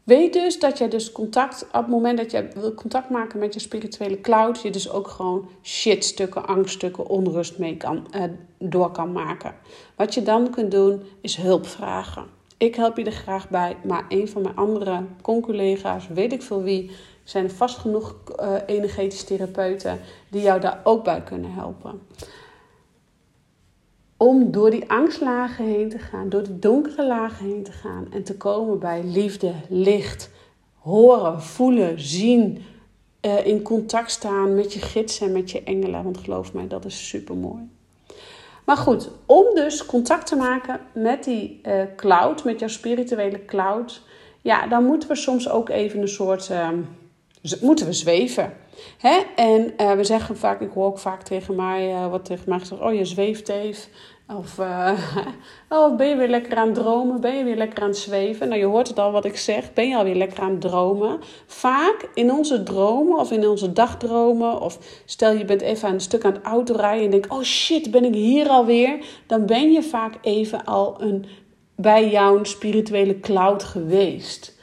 Weet 0.09 0.33
dus 0.33 0.59
dat 0.59 0.79
je 0.79 0.89
dus 0.89 1.13
contact, 1.13 1.63
op 1.63 1.73
het 1.73 1.87
moment 1.87 2.19
dat 2.19 2.31
je 2.31 2.49
wil 2.55 2.75
contact 2.75 3.11
maken 3.11 3.39
met 3.39 3.55
je 3.55 3.61
spirituele 3.61 4.21
cloud, 4.21 4.63
je 4.63 4.71
dus 4.71 4.91
ook 4.91 5.09
gewoon 5.09 5.49
shitstukken, 5.63 6.47
angststukken, 6.47 7.09
onrust 7.09 7.59
mee 7.59 7.77
kan, 7.77 8.07
uh, 8.17 8.23
door 8.59 8.91
kan 8.91 9.13
maken. 9.13 9.55
Wat 9.97 10.15
je 10.15 10.23
dan 10.23 10.51
kunt 10.51 10.71
doen, 10.71 11.03
is 11.21 11.37
hulp 11.37 11.67
vragen. 11.67 12.25
Ik 12.57 12.75
help 12.75 12.97
je 12.97 13.05
er 13.05 13.13
graag 13.13 13.49
bij, 13.49 13.77
maar 13.85 14.05
een 14.09 14.29
van 14.29 14.43
mijn 14.43 14.57
andere 14.57 15.05
conculega's, 15.23 16.09
weet 16.09 16.33
ik 16.33 16.43
veel 16.43 16.63
wie, 16.63 16.91
zijn 17.25 17.51
vast 17.51 17.79
genoeg 17.79 18.15
uh, 18.41 18.55
energetische 18.67 19.25
therapeuten 19.25 20.01
die 20.31 20.43
jou 20.43 20.61
daar 20.61 20.81
ook 20.85 21.05
bij 21.05 21.23
kunnen 21.23 21.53
helpen. 21.53 22.01
Om 24.19 24.51
door 24.51 24.71
die 24.71 24.91
angstlagen 24.91 25.65
heen 25.65 25.89
te 25.89 25.99
gaan, 25.99 26.29
door 26.29 26.43
de 26.43 26.59
donkere 26.59 27.07
lagen 27.07 27.47
heen 27.47 27.63
te 27.63 27.73
gaan 27.73 28.07
en 28.13 28.23
te 28.23 28.37
komen 28.37 28.79
bij 28.79 29.05
liefde, 29.05 29.53
licht, 29.69 30.31
horen, 30.79 31.43
voelen, 31.43 32.01
zien, 32.01 32.63
uh, 33.23 33.47
in 33.47 33.63
contact 33.63 34.11
staan 34.11 34.55
met 34.55 34.73
je 34.73 34.81
gidsen 34.81 35.27
en 35.27 35.33
met 35.33 35.51
je 35.51 35.63
engelen. 35.63 36.03
Want 36.03 36.19
geloof 36.19 36.53
mij, 36.53 36.67
dat 36.67 36.85
is 36.85 37.09
super 37.09 37.37
mooi. 37.37 37.69
Maar 38.65 38.77
goed, 38.77 39.11
om 39.27 39.45
dus 39.55 39.87
contact 39.87 40.27
te 40.27 40.37
maken 40.37 40.81
met 40.95 41.25
die 41.25 41.61
uh, 41.67 41.83
cloud, 41.97 42.45
met 42.45 42.59
jouw 42.59 42.69
spirituele 42.69 43.45
cloud, 43.45 44.03
ja, 44.43 44.67
dan 44.67 44.85
moeten 44.85 45.09
we 45.09 45.15
soms 45.15 45.49
ook 45.49 45.69
even 45.69 46.01
een 46.01 46.09
soort, 46.09 46.49
uh, 46.51 46.69
moeten 47.61 47.87
we 47.87 47.93
zweven. 47.93 48.53
Hè? 48.99 49.21
En 49.37 49.75
uh, 49.81 49.93
we 49.93 50.05
zeggen 50.05 50.37
vaak, 50.37 50.61
ik 50.61 50.71
hoor 50.75 50.87
ook 50.87 50.99
vaak 50.99 51.23
tegen 51.23 51.55
mij, 51.55 51.93
uh, 51.93 52.11
wat 52.11 52.25
tegen 52.25 52.45
mij 52.49 52.59
gezegd, 52.59 52.81
oh 52.81 52.95
je 52.95 53.05
zweeft 53.05 53.49
even. 53.49 53.91
Of 54.37 54.59
uh, 54.59 54.91
oh, 55.69 55.97
ben 55.97 56.09
je 56.09 56.17
weer 56.17 56.29
lekker 56.29 56.57
aan 56.57 56.67
het 56.67 56.75
dromen? 56.75 57.21
Ben 57.21 57.37
je 57.37 57.45
weer 57.45 57.57
lekker 57.57 57.83
aan 57.83 57.89
het 57.89 57.99
zweven? 57.99 58.49
Nou, 58.49 58.61
je 58.61 58.67
hoort 58.67 58.89
het 58.89 58.99
al 58.99 59.13
wat 59.13 59.25
ik 59.25 59.37
zeg. 59.37 59.73
Ben 59.73 59.89
je 59.89 59.97
alweer 59.97 60.15
lekker 60.15 60.41
aan 60.41 60.51
het 60.51 60.61
dromen? 60.61 61.19
Vaak 61.47 62.09
in 62.15 62.33
onze 62.33 62.63
dromen 62.63 63.19
of 63.19 63.31
in 63.31 63.49
onze 63.49 63.73
dagdromen... 63.73 64.61
of 64.61 65.03
stel 65.05 65.33
je 65.33 65.45
bent 65.45 65.61
even 65.61 65.89
een 65.89 66.01
stuk 66.01 66.25
aan 66.25 66.33
het 66.33 66.43
autorijden... 66.43 67.05
en 67.05 67.11
denkt, 67.11 67.31
oh 67.31 67.43
shit, 67.43 67.91
ben 67.91 68.05
ik 68.05 68.15
hier 68.15 68.49
alweer? 68.49 68.99
Dan 69.27 69.47
ben 69.47 69.73
je 69.73 69.83
vaak 69.83 70.15
even 70.23 70.65
al 70.65 71.03
een, 71.03 71.25
bij 71.77 72.11
jouw 72.11 72.45
spirituele 72.45 73.21
cloud 73.21 73.65
geweest... 73.65 74.58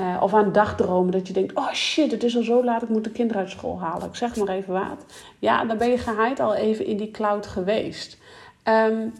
Uh, 0.00 0.18
of 0.22 0.34
aan 0.34 0.52
dagdromen 0.52 1.12
dat 1.12 1.26
je 1.26 1.32
denkt: 1.32 1.54
oh 1.54 1.72
shit, 1.72 2.10
het 2.10 2.24
is 2.24 2.36
al 2.36 2.42
zo 2.42 2.64
laat, 2.64 2.82
ik 2.82 2.88
moet 2.88 3.04
de 3.04 3.10
kinderen 3.10 3.42
uit 3.42 3.50
school 3.50 3.80
halen. 3.80 4.08
Ik 4.08 4.14
zeg 4.14 4.36
maar 4.36 4.48
even 4.48 4.72
wat. 4.72 5.04
Ja, 5.38 5.64
dan 5.64 5.78
ben 5.78 5.90
je 5.90 5.98
geheid 5.98 6.40
al 6.40 6.54
even 6.54 6.86
in 6.86 6.96
die 6.96 7.10
cloud 7.10 7.46
geweest. 7.46 8.18
Um, 8.64 9.12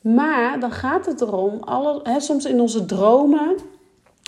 maar 0.00 0.60
dan 0.60 0.70
gaat 0.70 1.06
het 1.06 1.20
erom, 1.20 1.62
alle, 1.62 2.00
hè, 2.02 2.20
soms 2.20 2.44
in 2.44 2.60
onze 2.60 2.84
dromen, 2.84 3.56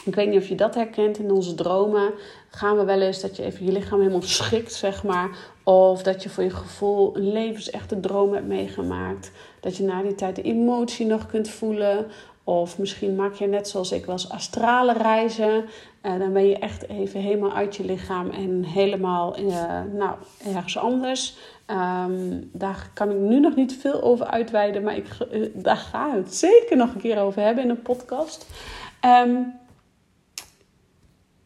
ik 0.04 0.14
weet 0.14 0.28
niet 0.28 0.40
of 0.40 0.48
je 0.48 0.54
dat 0.54 0.74
herkent, 0.74 1.18
in 1.18 1.30
onze 1.30 1.54
dromen 1.54 2.12
gaan 2.50 2.76
we 2.76 2.84
wel 2.84 3.00
eens 3.00 3.20
dat 3.20 3.36
je 3.36 3.42
even 3.42 3.64
je 3.64 3.72
lichaam 3.72 3.98
helemaal 3.98 4.22
schikt, 4.22 4.72
zeg 4.72 5.04
maar. 5.04 5.30
Of 5.62 6.02
dat 6.02 6.22
je 6.22 6.28
voor 6.28 6.42
je 6.42 6.50
gevoel 6.50 7.16
een 7.16 7.32
levensechte 7.32 8.00
droom 8.00 8.32
hebt 8.32 8.46
meegemaakt. 8.46 9.30
Dat 9.60 9.76
je 9.76 9.82
na 9.82 10.02
die 10.02 10.14
tijd 10.14 10.36
de 10.36 10.42
emotie 10.42 11.06
nog 11.06 11.26
kunt 11.26 11.48
voelen. 11.48 12.06
Of 12.48 12.78
misschien 12.78 13.14
maak 13.14 13.34
je 13.34 13.46
net 13.46 13.68
zoals 13.68 13.92
ik 13.92 14.06
was 14.06 14.30
astrale 14.30 14.92
reizen. 14.92 15.64
Uh, 16.02 16.18
dan 16.18 16.32
ben 16.32 16.48
je 16.48 16.58
echt 16.58 16.88
even 16.88 17.20
helemaal 17.20 17.52
uit 17.52 17.76
je 17.76 17.84
lichaam 17.84 18.30
en 18.30 18.64
helemaal 18.64 19.38
uh, 19.38 19.80
nou, 19.92 20.14
ergens 20.54 20.78
anders. 20.78 21.36
Um, 21.70 22.50
daar 22.52 22.90
kan 22.94 23.10
ik 23.10 23.16
nu 23.16 23.40
nog 23.40 23.54
niet 23.54 23.76
veel 23.76 24.02
over 24.02 24.26
uitweiden, 24.26 24.82
maar 24.82 24.96
ik, 24.96 25.06
uh, 25.32 25.48
daar 25.54 25.76
gaan 25.76 26.10
we 26.10 26.16
het 26.16 26.34
zeker 26.34 26.76
nog 26.76 26.94
een 26.94 27.00
keer 27.00 27.18
over 27.18 27.42
hebben 27.42 27.64
in 27.64 27.70
een 27.70 27.82
podcast. 27.82 28.46
Um, 29.04 29.52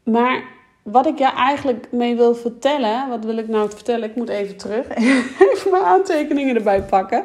maar 0.03 0.45
wat 0.83 1.07
ik 1.07 1.19
je 1.19 1.33
eigenlijk 1.33 1.93
mee 1.93 2.17
wil 2.17 2.35
vertellen, 2.35 3.09
wat 3.09 3.25
wil 3.25 3.37
ik 3.37 3.49
nou 3.49 3.71
vertellen? 3.71 4.09
Ik 4.09 4.17
moet 4.17 4.29
even 4.29 4.57
terug, 4.57 4.89
even 5.53 5.71
mijn 5.71 5.85
aantekeningen 5.85 6.57
erbij 6.57 6.83
pakken. 6.83 7.25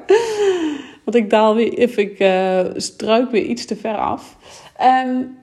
Want 1.05 1.17
ik 1.17 1.29
daal 1.29 1.55
weer, 1.55 1.77
if 1.77 1.97
ik 1.97 2.19
uh, 2.19 2.59
struik 2.75 3.31
weer 3.31 3.43
iets 3.43 3.65
te 3.65 3.75
ver 3.75 3.97
af. 3.97 4.37
Um, 5.07 5.37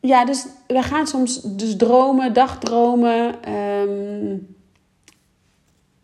ja, 0.00 0.24
dus 0.24 0.46
we 0.66 0.82
gaan 0.82 1.06
soms 1.06 1.40
dus 1.40 1.76
dromen, 1.76 2.32
dagdromen. 2.32 3.52
Um, 3.52 4.56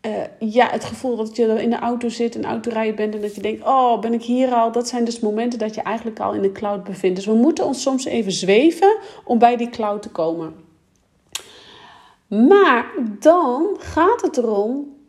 uh, 0.07 0.13
ja, 0.39 0.69
het 0.71 0.85
gevoel 0.85 1.17
dat 1.17 1.37
je 1.37 1.63
in 1.63 1.71
de 1.71 1.79
auto 1.79 2.09
zit, 2.09 2.35
een 2.35 2.45
autorijden 2.45 2.95
bent 2.95 3.15
en 3.15 3.21
dat 3.21 3.35
je 3.35 3.41
denkt: 3.41 3.65
Oh, 3.65 4.01
ben 4.01 4.13
ik 4.13 4.23
hier 4.23 4.55
al? 4.55 4.73
Dat 4.73 4.89
zijn 4.89 5.05
dus 5.05 5.21
momenten 5.21 5.59
dat 5.59 5.75
je 5.75 5.83
eigenlijk 5.83 6.21
al 6.21 6.33
in 6.33 6.43
de 6.43 6.53
cloud 6.53 6.85
bevindt. 6.85 7.17
Dus 7.17 7.27
we 7.27 7.35
moeten 7.35 7.65
ons 7.65 7.83
soms 7.83 8.05
even 8.05 8.33
zweven 8.33 8.97
om 9.25 9.39
bij 9.39 9.57
die 9.57 9.71
cloud 9.71 10.03
te 10.03 10.11
komen. 10.11 10.55
Maar 12.27 12.93
dan 13.19 13.77
gaat 13.79 14.23
het 14.23 14.37
erom 14.37 15.00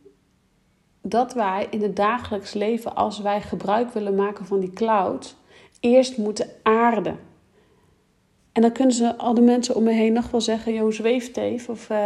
dat 1.02 1.34
wij 1.34 1.68
in 1.70 1.82
het 1.82 1.96
dagelijks 1.96 2.54
leven, 2.54 2.96
als 2.96 3.20
wij 3.20 3.42
gebruik 3.42 3.92
willen 3.92 4.16
maken 4.16 4.46
van 4.46 4.60
die 4.60 4.74
cloud, 4.74 5.36
eerst 5.80 6.18
moeten 6.18 6.50
aarden. 6.64 7.20
En 8.52 8.62
dan 8.62 8.72
kunnen 8.72 8.96
ze 8.96 9.18
al 9.18 9.34
de 9.34 9.42
mensen 9.42 9.76
om 9.76 9.84
me 9.84 9.92
heen 9.92 10.14
nog 10.14 10.32
wel 10.32 10.42
zeggen: 10.42 10.74
Jo, 10.74 10.92
zweeft 10.92 11.38
even. 11.38 11.74
Of 11.74 11.90
uh, 11.90 11.98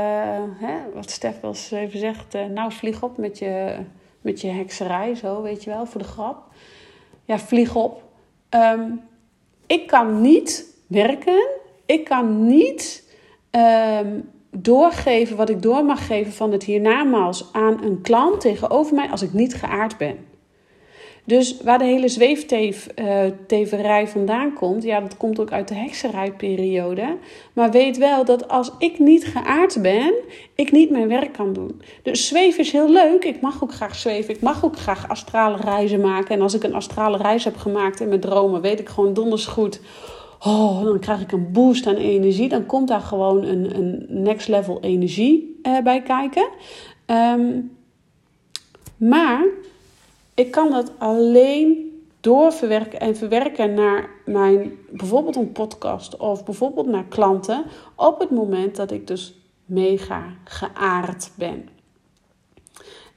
hè, 0.55 0.75
wat 0.93 1.09
Stef 1.09 1.39
wel 1.39 1.51
eens 1.51 1.71
even 1.71 1.99
zegt: 1.99 2.35
uh, 2.35 2.45
Nou, 2.45 2.71
vlieg 2.71 3.03
op 3.03 3.17
met 3.17 3.39
je, 3.39 3.77
met 4.21 4.41
je 4.41 4.47
hekserij, 4.47 5.15
zo 5.15 5.41
weet 5.41 5.63
je 5.63 5.69
wel, 5.69 5.85
voor 5.85 6.01
de 6.01 6.07
grap. 6.07 6.43
Ja, 7.23 7.39
vlieg 7.39 7.75
op. 7.75 8.03
Um, 8.49 9.01
ik 9.67 9.87
kan 9.87 10.21
niet 10.21 10.75
werken. 10.87 11.47
Ik 11.85 12.03
kan 12.03 12.47
niet 12.47 13.13
um, 13.51 14.29
doorgeven 14.57 15.37
wat 15.37 15.49
ik 15.49 15.61
door 15.61 15.85
mag 15.85 16.07
geven 16.07 16.33
van 16.33 16.51
het 16.51 16.63
hiernamaals 16.63 17.49
aan 17.51 17.83
een 17.83 18.01
klant 18.01 18.41
tegenover 18.41 18.95
mij 18.95 19.09
als 19.09 19.21
ik 19.21 19.33
niet 19.33 19.55
geaard 19.55 19.97
ben. 19.97 20.17
Dus 21.25 21.61
waar 21.61 21.77
de 21.77 21.85
hele 21.85 22.07
zweefteverij 22.07 24.01
uh, 24.01 24.07
vandaan 24.07 24.53
komt, 24.53 24.83
ja, 24.83 24.99
dat 24.99 25.17
komt 25.17 25.39
ook 25.39 25.51
uit 25.51 25.67
de 25.67 25.75
hekserijperiode. 25.75 27.17
Maar 27.53 27.71
weet 27.71 27.97
wel 27.97 28.25
dat 28.25 28.47
als 28.47 28.71
ik 28.77 28.99
niet 28.99 29.25
geaard 29.25 29.81
ben, 29.81 30.13
ik 30.55 30.71
niet 30.71 30.89
mijn 30.89 31.07
werk 31.07 31.33
kan 31.33 31.53
doen. 31.53 31.81
Dus 32.03 32.27
zweven 32.27 32.59
is 32.59 32.71
heel 32.71 32.89
leuk. 32.89 33.23
Ik 33.23 33.41
mag 33.41 33.63
ook 33.63 33.73
graag 33.73 33.95
zweven. 33.95 34.33
Ik 34.33 34.41
mag 34.41 34.65
ook 34.65 34.77
graag 34.77 35.09
astrale 35.09 35.57
reizen 35.57 36.01
maken. 36.01 36.35
En 36.35 36.41
als 36.41 36.53
ik 36.53 36.63
een 36.63 36.75
astrale 36.75 37.17
reis 37.17 37.43
heb 37.43 37.57
gemaakt 37.57 37.99
in 37.99 38.07
mijn 38.07 38.19
dromen, 38.19 38.61
weet 38.61 38.79
ik 38.79 38.89
gewoon 38.89 39.13
donders 39.13 39.45
goed 39.45 39.79
oh, 40.45 40.83
dan 40.83 40.99
krijg 40.99 41.21
ik 41.21 41.31
een 41.31 41.51
boost 41.51 41.87
aan 41.87 41.95
energie. 41.95 42.49
Dan 42.49 42.65
komt 42.65 42.87
daar 42.87 43.01
gewoon 43.01 43.43
een, 43.43 43.77
een 43.77 44.05
next 44.09 44.47
level 44.47 44.79
energie 44.81 45.59
uh, 45.63 45.79
bij 45.79 46.01
kijken. 46.01 46.49
Um, 47.05 47.71
maar 48.97 49.45
ik 50.33 50.51
kan 50.51 50.71
dat 50.71 50.91
alleen 50.97 51.93
doorverwerken 52.19 52.99
en 52.99 53.15
verwerken 53.15 53.73
naar 53.73 54.09
mijn, 54.25 54.71
bijvoorbeeld 54.89 55.35
een 55.35 55.51
podcast 55.51 56.17
of 56.17 56.45
bijvoorbeeld 56.45 56.87
naar 56.87 57.05
klanten, 57.05 57.63
op 57.95 58.19
het 58.19 58.29
moment 58.29 58.75
dat 58.75 58.91
ik 58.91 59.07
dus 59.07 59.35
mega 59.65 60.23
geaard 60.43 61.31
ben. 61.35 61.69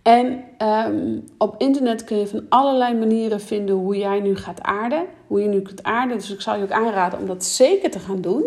En 0.02 0.44
um, 0.88 1.24
op 1.38 1.54
internet 1.58 2.04
kun 2.04 2.16
je 2.16 2.26
van 2.26 2.46
allerlei 2.48 2.94
manieren 2.94 3.40
vinden 3.40 3.74
hoe 3.74 3.96
jij 3.96 4.20
nu 4.20 4.36
gaat 4.36 4.62
aarden. 4.62 5.06
Hoe 5.26 5.40
je 5.40 5.48
nu 5.48 5.62
kunt 5.62 5.82
aarden. 5.82 6.16
Dus 6.16 6.32
ik 6.32 6.40
zou 6.40 6.56
je 6.56 6.62
ook 6.62 6.70
aanraden 6.70 7.18
om 7.18 7.26
dat 7.26 7.44
zeker 7.44 7.90
te 7.90 7.98
gaan 7.98 8.20
doen. 8.20 8.44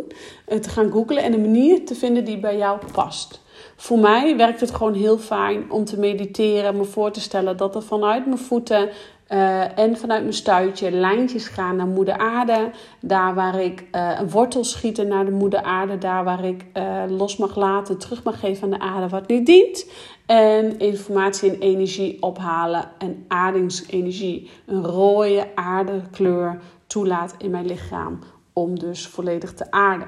Uh, 0.48 0.58
te 0.58 0.70
gaan 0.70 0.92
googlen 0.92 1.24
en 1.24 1.34
een 1.34 1.42
manier 1.42 1.86
te 1.86 1.96
vinden 1.96 2.26
die 2.26 2.40
bij 2.40 2.58
jou 2.58 2.80
past. 2.92 3.42
Voor 3.76 4.00
mij 4.00 4.38
werkt 4.38 4.60
het 4.60 4.72
gewoon 4.72 4.94
heel 4.94 5.18
fijn 5.18 5.72
om 5.72 5.86
te 5.86 6.00
mediteren. 6.00 6.78
Me 6.78 6.84
voor 6.84 7.12
te 7.12 7.22
stellen 7.22 7.58
dat 7.58 7.76
er 7.76 7.84
vanuit 7.84 8.26
mijn 8.26 8.38
voeten 8.38 8.90
uh, 9.30 9.78
en 9.80 9.98
vanuit 9.98 10.22
mijn 10.22 10.34
stuitje 10.34 10.92
lijntjes 10.92 11.48
gaan 11.48 11.76
naar 11.76 11.88
moeder 11.88 12.18
aarde. 12.18 12.70
Daar 13.02 13.36
waar 13.36 13.62
ik 13.62 13.86
uh, 13.92 14.12
een 14.20 14.30
wortel 14.30 14.64
schieten 14.64 15.08
naar 15.08 15.26
de 15.26 15.32
moeder 15.32 15.62
aarde. 15.62 15.98
Daar 15.98 16.24
waar 16.24 16.46
ik 16.46 16.66
los 17.10 17.38
mag 17.38 17.56
laten, 17.56 17.98
terug 17.98 18.24
mag 18.24 18.40
geven 18.40 18.64
aan 18.64 18.80
de 18.80 18.86
aarde 18.86 19.10
wat 19.10 19.28
niet 19.28 19.46
dient. 19.46 19.86
En 20.26 20.80
informatie 20.80 21.52
en 21.52 21.60
energie 21.60 22.22
ophalen 22.22 22.92
en 22.98 23.26
aardingsenergie. 23.28 24.50
Een 24.66 24.86
rode 24.86 25.56
aardekleur 25.56 26.62
toelaat 26.88 27.36
in 27.38 27.52
mijn 27.52 27.66
lichaam. 27.66 28.20
Om 28.54 28.80
dus 28.80 29.08
volledig 29.08 29.54
te 29.54 29.72
aarden. 29.72 30.08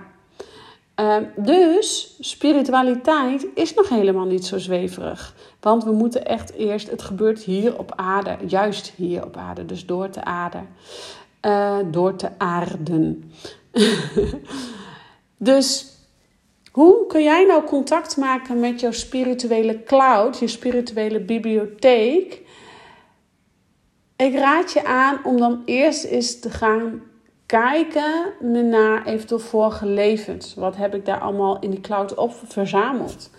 Uh, 1.00 1.16
dus 1.36 2.18
spiritualiteit 2.20 3.48
is 3.56 3.74
nog 3.74 3.90
helemaal 3.90 4.26
niet 4.26 4.46
zo 4.46 4.58
zweverig. 4.58 5.36
Want 5.60 5.84
we 5.84 5.92
moeten 5.92 6.26
echt 6.26 6.54
eerst, 6.54 6.90
het 6.90 7.02
gebeurt 7.02 7.44
hier 7.44 7.78
op 7.78 7.94
aarde, 7.96 8.38
juist 8.48 8.94
hier 8.96 9.26
op 9.26 9.38
aarde, 9.38 9.66
dus 9.66 9.86
door 9.86 10.10
te 10.10 10.24
aarden. 10.24 10.68
Uh, 11.42 11.78
door 11.92 12.16
te 12.16 12.30
aarden. 12.38 13.32
dus 15.38 15.93
hoe 16.74 17.06
kun 17.08 17.24
jij 17.24 17.46
nou 17.46 17.64
contact 17.64 18.18
maken 18.18 18.60
met 18.60 18.80
jouw 18.80 18.92
spirituele 18.92 19.84
cloud, 19.84 20.40
je 20.40 20.48
spirituele 20.48 21.20
bibliotheek? 21.20 22.42
Ik 24.16 24.36
raad 24.36 24.72
je 24.72 24.86
aan 24.86 25.20
om 25.24 25.38
dan 25.38 25.62
eerst 25.66 26.04
eens 26.04 26.40
te 26.40 26.50
gaan 26.50 27.02
kijken 27.46 28.34
naar 28.70 29.06
eventueel 29.06 29.40
vorige 29.40 29.86
levens. 29.86 30.54
Wat 30.54 30.76
heb 30.76 30.96
ik 30.96 31.06
daar 31.06 31.20
allemaal 31.20 31.60
in 31.60 31.70
die 31.70 31.82
cloud 31.82 32.16
op 32.16 32.34
verzameld? 32.48 33.30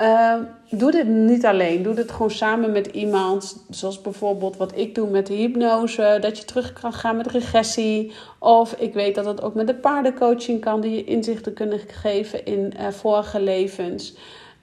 Uh, 0.00 0.34
doe 0.70 0.90
dit 0.90 1.08
niet 1.08 1.46
alleen. 1.46 1.82
Doe 1.82 1.94
dit 1.94 2.10
gewoon 2.10 2.30
samen 2.30 2.72
met 2.72 2.86
iemand. 2.86 3.64
Zoals 3.70 4.00
bijvoorbeeld 4.00 4.56
wat 4.56 4.76
ik 4.76 4.94
doe 4.94 5.10
met 5.10 5.26
de 5.26 5.34
hypnose. 5.34 6.18
Dat 6.20 6.38
je 6.38 6.44
terug 6.44 6.72
kan 6.72 6.92
gaan 6.92 7.16
met 7.16 7.26
regressie. 7.26 8.12
Of 8.38 8.72
ik 8.72 8.94
weet 8.94 9.14
dat 9.14 9.24
het 9.24 9.42
ook 9.42 9.54
met 9.54 9.66
de 9.66 9.74
paardencoaching 9.74 10.60
kan. 10.60 10.80
Die 10.80 10.94
je 10.94 11.04
inzichten 11.04 11.52
kunnen 11.52 11.80
geven 11.86 12.44
in 12.44 12.72
uh, 12.80 12.88
vorige 12.88 13.40
levens. 13.40 14.16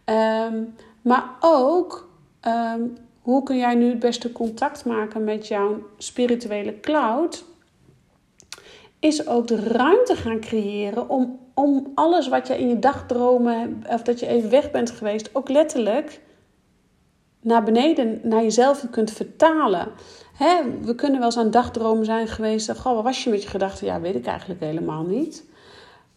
Um, 0.06 0.76
maar 1.02 1.30
ook 1.40 2.10
um, 2.48 2.98
hoe 3.22 3.44
kun 3.44 3.58
jij 3.58 3.76
nu 3.76 3.90
het 3.90 4.00
beste 4.00 4.32
contact 4.32 4.86
maken 4.86 5.24
met 5.24 5.48
jouw 5.48 5.88
spirituele 5.98 6.80
cloud? 6.80 7.44
Is 9.00 9.28
ook 9.28 9.48
de 9.48 9.56
ruimte 9.56 10.16
gaan 10.16 10.40
creëren 10.40 11.10
om, 11.10 11.40
om 11.60 11.92
alles 11.96 12.28
wat 12.28 12.48
je 12.48 12.58
in 12.58 12.70
je 12.70 12.80
dagdromen, 12.80 13.84
of 13.90 14.02
dat 14.02 14.20
je 14.20 14.28
even 14.28 14.50
weg 14.50 14.72
bent 14.72 14.92
geweest, 14.92 15.30
ook 15.34 15.50
letterlijk 15.50 16.22
naar 17.42 17.64
beneden, 17.64 18.20
naar 18.24 18.44
jezelf 18.44 18.86
kunt 18.92 19.12
vertalen. 19.12 19.88
Hè, 20.34 20.62
we 20.82 20.96
kunnen 20.96 21.20
wel 21.20 21.28
eens 21.28 21.38
aan 21.38 21.52
dagdromen 21.52 22.06
zijn 22.06 22.28
geweest. 22.28 22.78
Goh, 22.78 22.94
wat 22.94 23.04
was 23.04 23.24
je 23.24 23.30
met 23.30 23.44
je 23.44 23.50
gedachten? 23.50 23.88
Ja, 23.88 24.02
weet 24.02 24.16
ik 24.16 24.26
eigenlijk 24.26 24.60
helemaal 24.60 25.04
niet. 25.04 25.44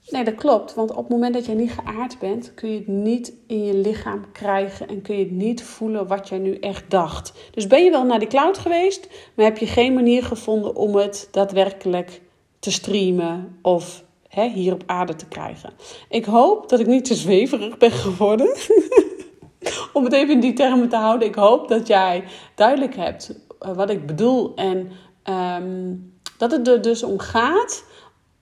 Nee, 0.09 0.25
dat 0.25 0.35
klopt. 0.35 0.75
Want 0.75 0.91
op 0.91 0.97
het 0.97 1.09
moment 1.09 1.35
dat 1.35 1.47
jij 1.47 1.55
niet 1.55 1.73
geaard 1.73 2.19
bent, 2.19 2.55
kun 2.55 2.71
je 2.71 2.79
het 2.79 2.87
niet 2.87 3.33
in 3.47 3.65
je 3.65 3.75
lichaam 3.75 4.25
krijgen 4.33 4.89
en 4.89 5.03
kun 5.03 5.17
je 5.17 5.25
het 5.25 5.33
niet 5.33 5.63
voelen 5.63 6.07
wat 6.07 6.29
jij 6.29 6.39
nu 6.39 6.55
echt 6.55 6.91
dacht. 6.91 7.33
Dus 7.51 7.67
ben 7.67 7.85
je 7.85 7.91
wel 7.91 8.05
naar 8.05 8.19
de 8.19 8.27
cloud 8.27 8.59
geweest, 8.59 9.09
maar 9.35 9.45
heb 9.45 9.59
je 9.59 9.67
geen 9.67 9.95
manier 9.95 10.25
gevonden 10.25 10.77
om 10.77 10.97
het 10.97 11.29
daadwerkelijk 11.31 12.21
te 12.59 12.71
streamen 12.71 13.59
of 13.63 14.09
hè, 14.31 14.49
hier 14.49 14.73
op 14.73 14.83
aarde 14.87 15.17
te 15.17 15.27
krijgen. 15.27 15.73
Ik 16.09 16.25
hoop 16.25 16.69
dat 16.69 16.81
ik 16.81 16.87
niet 16.87 17.05
te 17.05 17.15
zweverig 17.15 17.79
ben 17.79 17.91
geworden. 17.91 18.57
om 19.93 20.05
het 20.05 20.13
even 20.13 20.35
in 20.35 20.41
die 20.41 20.53
termen 20.53 20.89
te 20.89 20.97
houden. 20.97 21.29
Ik 21.29 21.35
hoop 21.35 21.69
dat 21.69 21.87
jij 21.87 22.25
duidelijk 22.55 22.97
hebt 22.97 23.35
eh, 23.59 23.73
wat 23.73 23.91
ik 23.91 24.07
bedoel 24.07 24.55
en 24.55 24.91
ehm, 25.23 25.95
dat 26.39 26.51
het 26.51 26.69
er 26.69 26.83
dus 26.83 27.03
om 27.03 27.19
gaat 27.19 27.85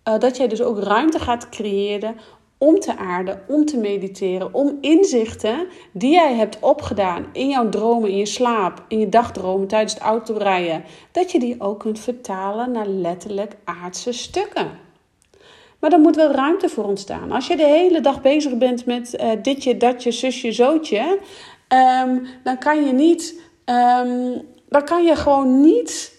uh, 0.08 0.18
dat 0.18 0.36
jij 0.36 0.48
dus 0.48 0.62
ook 0.62 0.78
ruimte 0.78 1.18
gaat 1.18 1.48
creëren 1.48 2.16
om 2.58 2.80
te 2.80 2.96
aarden, 2.96 3.42
om 3.48 3.64
te 3.64 3.76
mediteren, 3.76 4.54
om 4.54 4.78
inzichten 4.80 5.66
die 5.92 6.10
jij 6.10 6.34
hebt 6.34 6.58
opgedaan 6.60 7.26
in 7.32 7.48
jouw 7.48 7.68
dromen, 7.68 8.10
in 8.10 8.16
je 8.16 8.26
slaap, 8.26 8.84
in 8.88 8.98
je 8.98 9.08
dagdromen 9.08 9.68
tijdens 9.68 9.94
het 9.94 10.02
autorijden, 10.02 10.84
dat 11.12 11.32
je 11.32 11.38
die 11.38 11.60
ook 11.60 11.80
kunt 11.80 11.98
vertalen 11.98 12.70
naar 12.72 12.86
letterlijk 12.86 13.56
aardse 13.64 14.12
stukken. 14.12 14.86
Maar 15.78 15.92
er 15.92 15.98
moet 15.98 16.16
wel 16.16 16.30
ruimte 16.30 16.68
voor 16.68 16.84
ontstaan. 16.84 17.32
Als 17.32 17.46
je 17.46 17.56
de 17.56 17.66
hele 17.66 18.00
dag 18.00 18.22
bezig 18.22 18.56
bent 18.56 18.86
met 18.86 19.14
uh, 19.20 19.30
ditje, 19.42 19.76
datje, 19.76 20.10
zusje, 20.10 20.52
zootje, 20.52 21.18
um, 22.02 22.26
dan 22.42 22.58
kan 22.58 22.84
je 22.84 22.92
niet, 22.92 23.40
um, 23.64 24.42
dan 24.68 24.84
kan 24.84 25.04
je 25.04 25.16
gewoon 25.16 25.60
niet 25.60 26.16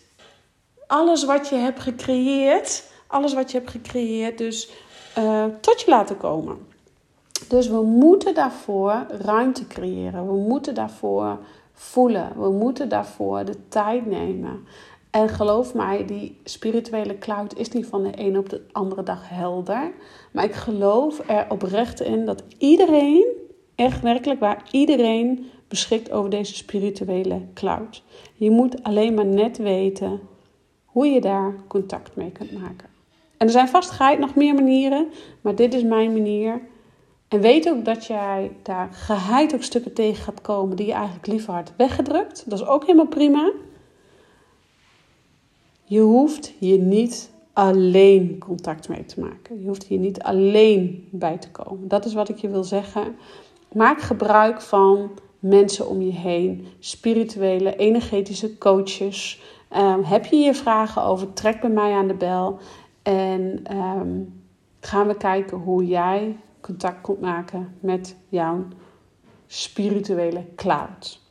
alles 0.88 1.24
wat 1.24 1.50
je 1.50 1.56
hebt 1.56 1.80
gecreëerd 1.80 2.88
alles 3.10 3.34
wat 3.34 3.52
je 3.52 3.58
hebt 3.58 3.70
gecreëerd, 3.70 4.38
dus 4.38 4.70
uh, 5.18 5.46
tot 5.62 5.82
je 5.82 5.90
laten 5.90 6.18
komen. 6.18 6.58
Dus 7.48 7.68
we 7.68 7.82
moeten 7.82 8.34
daarvoor 8.34 9.06
ruimte 9.08 9.68
creëren. 9.68 10.28
We 10.28 10.38
moeten 10.38 10.74
daarvoor 10.74 11.40
voelen. 11.74 12.32
We 12.36 12.50
moeten 12.50 12.90
daarvoor 12.90 13.46
de 13.46 13.68
tijd 13.68 14.06
nemen. 14.06 14.68
En 15.10 15.30
geloof 15.30 15.74
mij, 15.74 16.06
die 16.06 16.38
spirituele 16.44 17.18
cloud 17.18 17.58
is 17.58 17.70
niet 17.70 17.86
van 17.86 18.04
de 18.04 18.12
een 18.16 18.38
op 18.38 18.50
de 18.50 18.62
andere 18.72 19.04
dag 19.04 19.30
helder. 19.30 19.92
Maar 20.32 20.44
ik 20.44 20.54
geloof 20.54 21.30
er 21.30 21.46
oprecht 21.50 22.02
in 22.02 22.26
dat 22.26 22.44
iedereen, 22.58 23.26
echt 23.76 24.02
werkelijk 24.02 24.40
waar, 24.40 24.64
iedereen 24.72 25.46
beschikt 25.68 26.12
over 26.12 26.30
deze 26.30 26.56
spirituele 26.56 27.42
cloud. 27.54 28.04
Je 28.36 28.52
moet 28.52 28.84
alleen 28.84 29.14
maar 29.14 29.26
net 29.26 29.58
weten 29.58 30.20
hoe 30.86 31.08
je 31.08 31.22
daar 31.22 31.56
contact 31.68 32.16
mee 32.16 32.32
kunt 32.32 32.52
maken. 32.52 32.90
En 33.38 33.46
er 33.48 33.54
zijn 33.54 33.68
vast 33.68 33.90
geheid 33.90 34.20
nog 34.20 34.36
meer 34.36 34.54
manieren, 34.54 35.08
maar 35.42 35.56
dit 35.56 35.74
is 35.74 35.84
mijn 35.84 36.14
manier. 36.14 36.62
En 37.28 37.42
weet 37.42 37.70
ook 37.70 37.86
dat 37.86 38.06
jij 38.06 38.52
daar 38.64 38.90
geheid 38.92 39.54
ook 39.54 39.64
stukken 39.64 39.94
tegen 39.94 40.24
gaat 40.24 40.42
komen 40.42 40.76
die 40.76 40.86
je 40.86 40.94
eigenlijk 40.94 41.28
liever 41.28 41.54
had 41.54 41.74
weggedrukt. 41.78 42.50
Dat 42.50 42.60
is 42.60 42.68
ook 42.68 42.86
helemaal 42.86 43.08
prima. 43.08 43.52
Je 45.90 46.00
hoeft 46.00 46.54
hier 46.60 46.78
niet 46.78 47.32
alleen 47.54 48.38
contact 48.40 48.90
mee 48.90 49.06
te 49.06 49.20
maken. 49.20 49.60
Je 49.60 49.68
hoeft 49.68 49.84
hier 49.84 50.00
niet 50.00 50.22
alleen 50.22 51.08
bij 51.12 51.38
te 51.38 51.52
komen. 51.52 51.88
Dat 51.88 52.06
is 52.06 52.14
wat 52.14 52.30
ik 52.30 52.38
je 52.38 52.50
wil 52.50 52.64
zeggen. 52.64 53.16
Maak 53.74 54.02
gebruik 54.02 54.62
van 54.62 55.12
mensen 55.40 55.88
om 55.88 56.02
je 56.02 56.12
heen, 56.12 56.68
spirituele, 56.80 57.76
energetische 57.76 58.58
coaches. 58.58 59.42
Um, 59.78 60.04
heb 60.04 60.26
je 60.26 60.36
hier 60.36 60.56
vragen 60.56 61.04
over? 61.04 61.34
Trek 61.34 61.62
bij 61.62 61.70
mij 61.70 61.94
aan 61.94 62.08
de 62.08 62.14
bel. 62.14 62.58
En 63.02 63.60
ehm, 63.64 64.22
gaan 64.80 65.08
we 65.08 65.18
kijken 65.18 65.58
hoe 65.58 65.86
jij 65.86 66.38
contact 66.62 67.02
kunt 67.02 67.22
maken 67.22 67.76
met 67.80 68.16
jouw 68.28 68.66
spirituele 69.48 70.46
cloud. 70.56 71.22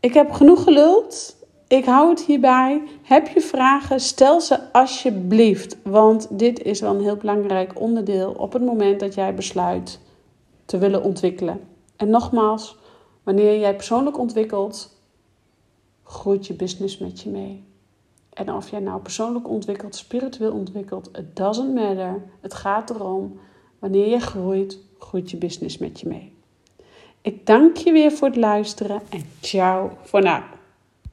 Ik 0.00 0.14
heb 0.14 0.30
genoeg 0.30 0.62
geluld. 0.62 1.36
Ik 1.68 1.84
hou 1.84 2.08
het 2.08 2.24
hierbij. 2.24 2.82
Heb 3.02 3.28
je 3.28 3.40
vragen? 3.40 4.00
Stel 4.00 4.40
ze 4.40 4.72
alsjeblieft. 4.72 5.76
Want 5.82 6.38
dit 6.38 6.62
is 6.62 6.80
wel 6.80 6.94
een 6.94 7.02
heel 7.02 7.16
belangrijk 7.16 7.80
onderdeel 7.80 8.32
op 8.32 8.52
het 8.52 8.62
moment 8.62 9.00
dat 9.00 9.14
jij 9.14 9.34
besluit 9.34 10.00
te 10.64 10.78
willen 10.78 11.02
ontwikkelen. 11.02 11.60
En 11.96 12.10
nogmaals, 12.10 12.76
wanneer 13.22 13.58
jij 13.58 13.74
persoonlijk 13.74 14.18
ontwikkelt, 14.18 14.96
groeit 16.04 16.46
je 16.46 16.54
business 16.54 16.98
met 16.98 17.20
je 17.20 17.30
mee. 17.30 17.64
En 18.32 18.52
of 18.52 18.70
jij 18.70 18.80
nou 18.80 19.00
persoonlijk 19.00 19.48
ontwikkelt, 19.48 19.96
spiritueel 19.96 20.52
ontwikkelt, 20.52 21.08
it 21.18 21.36
doesn't 21.36 21.74
matter. 21.74 22.22
Het 22.40 22.54
gaat 22.54 22.90
erom, 22.90 23.40
wanneer 23.78 24.08
je 24.08 24.20
groeit, 24.20 24.78
groeit 24.98 25.30
je 25.30 25.36
business 25.36 25.78
met 25.78 26.00
je 26.00 26.08
mee. 26.08 26.36
Ik 27.20 27.46
dank 27.46 27.76
je 27.76 27.92
weer 27.92 28.12
voor 28.12 28.28
het 28.28 28.36
luisteren 28.36 29.00
en 29.08 29.24
ciao 29.40 29.90
voor 30.02 30.22
nu. 30.22 30.57